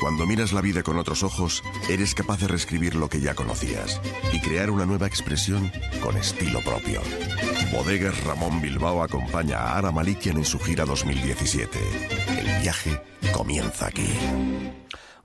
[0.08, 4.00] Cuando miras la vida con otros ojos, eres capaz de reescribir lo que ya conocías
[4.32, 5.70] y crear una nueva expresión
[6.02, 7.02] con estilo propio.
[7.74, 11.78] Bodegas Ramón Bilbao acompaña a Ara Malikian en su gira 2017.
[12.40, 13.02] El viaje
[13.34, 14.08] comienza aquí.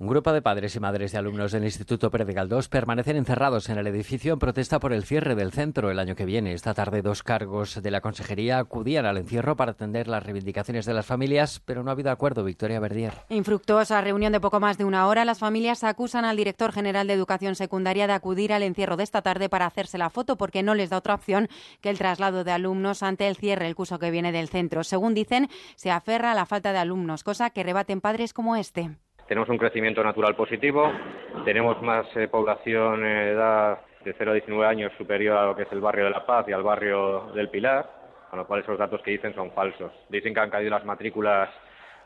[0.02, 3.78] Un grupo de padres y madres de alumnos del Instituto Pérez Galdós permanecen encerrados en
[3.78, 6.54] el edificio en protesta por el cierre del centro el año que viene.
[6.54, 10.94] Esta tarde dos cargos de la consejería acudían al encierro para atender las reivindicaciones de
[10.94, 12.42] las familias, pero no ha habido acuerdo.
[12.42, 13.12] Victoria Verdier.
[13.28, 15.24] Infructuosa reunión de poco más de una hora.
[15.24, 19.22] Las familias acusan al director general de Educación Secundaria de acudir al encierro de esta
[19.22, 21.46] tarde para hacerse la foto porque no les da otra opción
[21.80, 24.82] que el traslado de alumnos ante el cierre el curso que viene del centro.
[24.82, 28.90] Según dicen, se aferra a la falta de alumnos, cosa que rebaten padres como este.
[29.28, 30.92] Tenemos un crecimiento natural positivo,
[31.44, 35.62] tenemos más eh, población de edad de 0 a 19 años superior a lo que
[35.62, 37.88] es el barrio de La Paz y al barrio del Pilar,
[38.30, 39.92] con lo cual esos datos que dicen son falsos.
[40.08, 41.48] Dicen que han caído las matrículas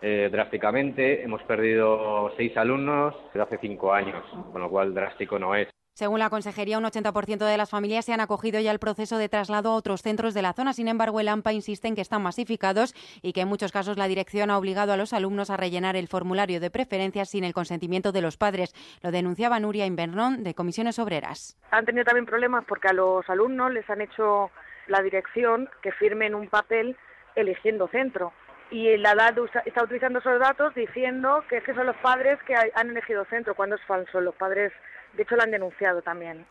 [0.03, 5.55] eh, drásticamente, hemos perdido seis alumnos desde hace cinco años, con lo cual drástico no
[5.55, 5.69] es.
[5.97, 9.31] Según la consejería, un 80% de las familias se han acogido ya al proceso de
[9.31, 10.75] traslado a otros centros de la zona.
[10.75, 12.93] Sin embargo, el AMPA insiste en que están masificados
[13.23, 16.09] y que en muchos casos la dirección ha obligado a los alumnos a rellenar el
[16.09, 18.75] formulario de preferencias sin el consentimiento de los padres.
[19.03, 21.57] Lo denunciaba Nuria Invernón, de Comisiones Obreras.
[21.71, 24.51] Han tenido también problemas porque a los alumnos les han hecho
[24.89, 26.95] la dirección que firmen un papel
[27.37, 28.35] eligiendo centro
[28.71, 29.35] y la edad
[29.65, 33.55] está utilizando esos datos diciendo que, es que son los padres que han elegido centro,
[33.55, 34.21] cuando es falso.
[34.21, 34.73] Los padres
[35.17, 36.47] de hecho, lo han denunciado también.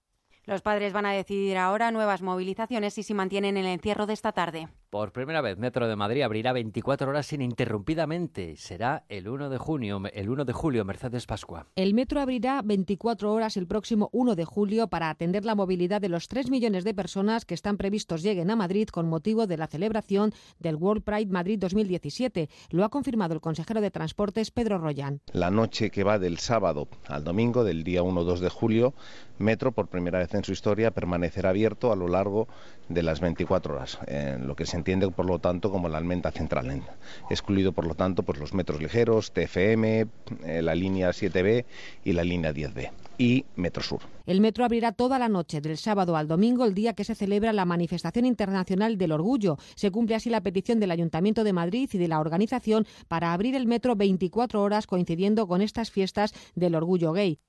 [0.45, 4.32] Los padres van a decidir ahora nuevas movilizaciones y si mantienen el encierro de esta
[4.32, 4.68] tarde.
[4.95, 8.55] Por primera vez, Metro de Madrid abrirá 24 horas ininterrumpidamente.
[8.55, 11.67] Será el 1 de junio, el 1 de julio, Mercedes Pascua.
[11.75, 16.07] El metro abrirá 24 horas el próximo 1 de julio para atender la movilidad de
[16.07, 19.67] los 3 millones de personas que están previstos lleguen a Madrid con motivo de la
[19.67, 22.47] celebración del World Pride Madrid 2017.
[22.69, 25.19] Lo ha confirmado el consejero de Transportes, Pedro Royan.
[25.33, 28.93] La noche que va del sábado al domingo, del día 1-2 de julio,
[29.39, 32.47] Metro, por primera vez en su historia, permanecerá abierto a lo largo
[32.87, 36.29] de las 24 horas, en lo que se entiende por lo tanto como la almenda
[36.29, 36.83] central,
[37.31, 40.05] excluido por lo tanto pues los metros ligeros, TFM,
[40.45, 41.65] eh, la línea 7B
[42.03, 44.01] y la línea 10B y Metro Sur.
[44.27, 47.51] El metro abrirá toda la noche del sábado al domingo, el día que se celebra
[47.51, 49.57] la manifestación internacional del orgullo.
[49.73, 53.55] Se cumple así la petición del Ayuntamiento de Madrid y de la organización para abrir
[53.55, 57.39] el metro 24 horas coincidiendo con estas fiestas del orgullo gay.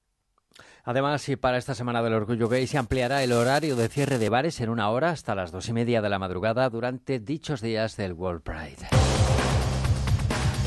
[0.86, 4.28] Además, y para esta semana del Orgullo Gay se ampliará el horario de cierre de
[4.28, 7.96] bares en una hora hasta las dos y media de la madrugada durante dichos días
[7.96, 9.15] del World Pride.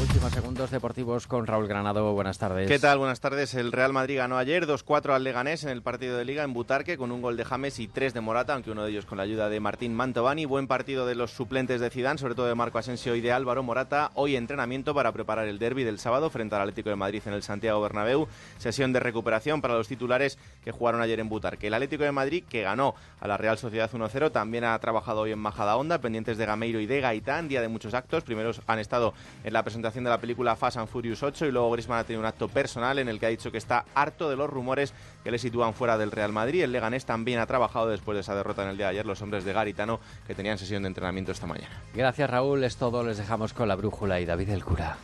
[0.01, 2.13] Últimos segundos deportivos con Raúl Granado.
[2.13, 2.69] Buenas tardes.
[2.69, 2.99] ¿Qué tal?
[2.99, 3.53] Buenas tardes.
[3.53, 6.97] El Real Madrid ganó ayer 2-4 al Leganés en el partido de Liga en Butarque
[6.97, 9.25] con un gol de James y tres de Morata, aunque uno de ellos con la
[9.25, 10.45] ayuda de Martín Mantovani.
[10.45, 13.61] Buen partido de los suplentes de Zidane, sobre todo de Marco Asensio y de Álvaro
[13.61, 14.11] Morata.
[14.13, 17.43] Hoy entrenamiento para preparar el derby del sábado frente al Atlético de Madrid en el
[17.43, 18.29] Santiago Bernabéu.
[18.57, 21.67] Sesión de recuperación para los titulares que jugaron ayer en Butarque.
[21.67, 25.33] El Atlético de Madrid, que ganó a la Real Sociedad 1-0, también ha trabajado hoy
[25.33, 28.23] en Majada Honda, pendientes de Gameiro y de Gaitán, día de muchos actos.
[28.23, 31.71] Primeros han estado en la presentación de la película Fast and Furious 8 y luego
[31.71, 34.35] Griezmann ha tenido un acto personal en el que ha dicho que está harto de
[34.35, 36.63] los rumores que le sitúan fuera del Real Madrid.
[36.63, 39.21] El Leganés también ha trabajado después de esa derrota en el día de ayer los
[39.21, 41.81] hombres de Garitano que tenían sesión de entrenamiento esta mañana.
[41.93, 44.97] Gracias Raúl, es todo, les dejamos con la brújula y David el cura.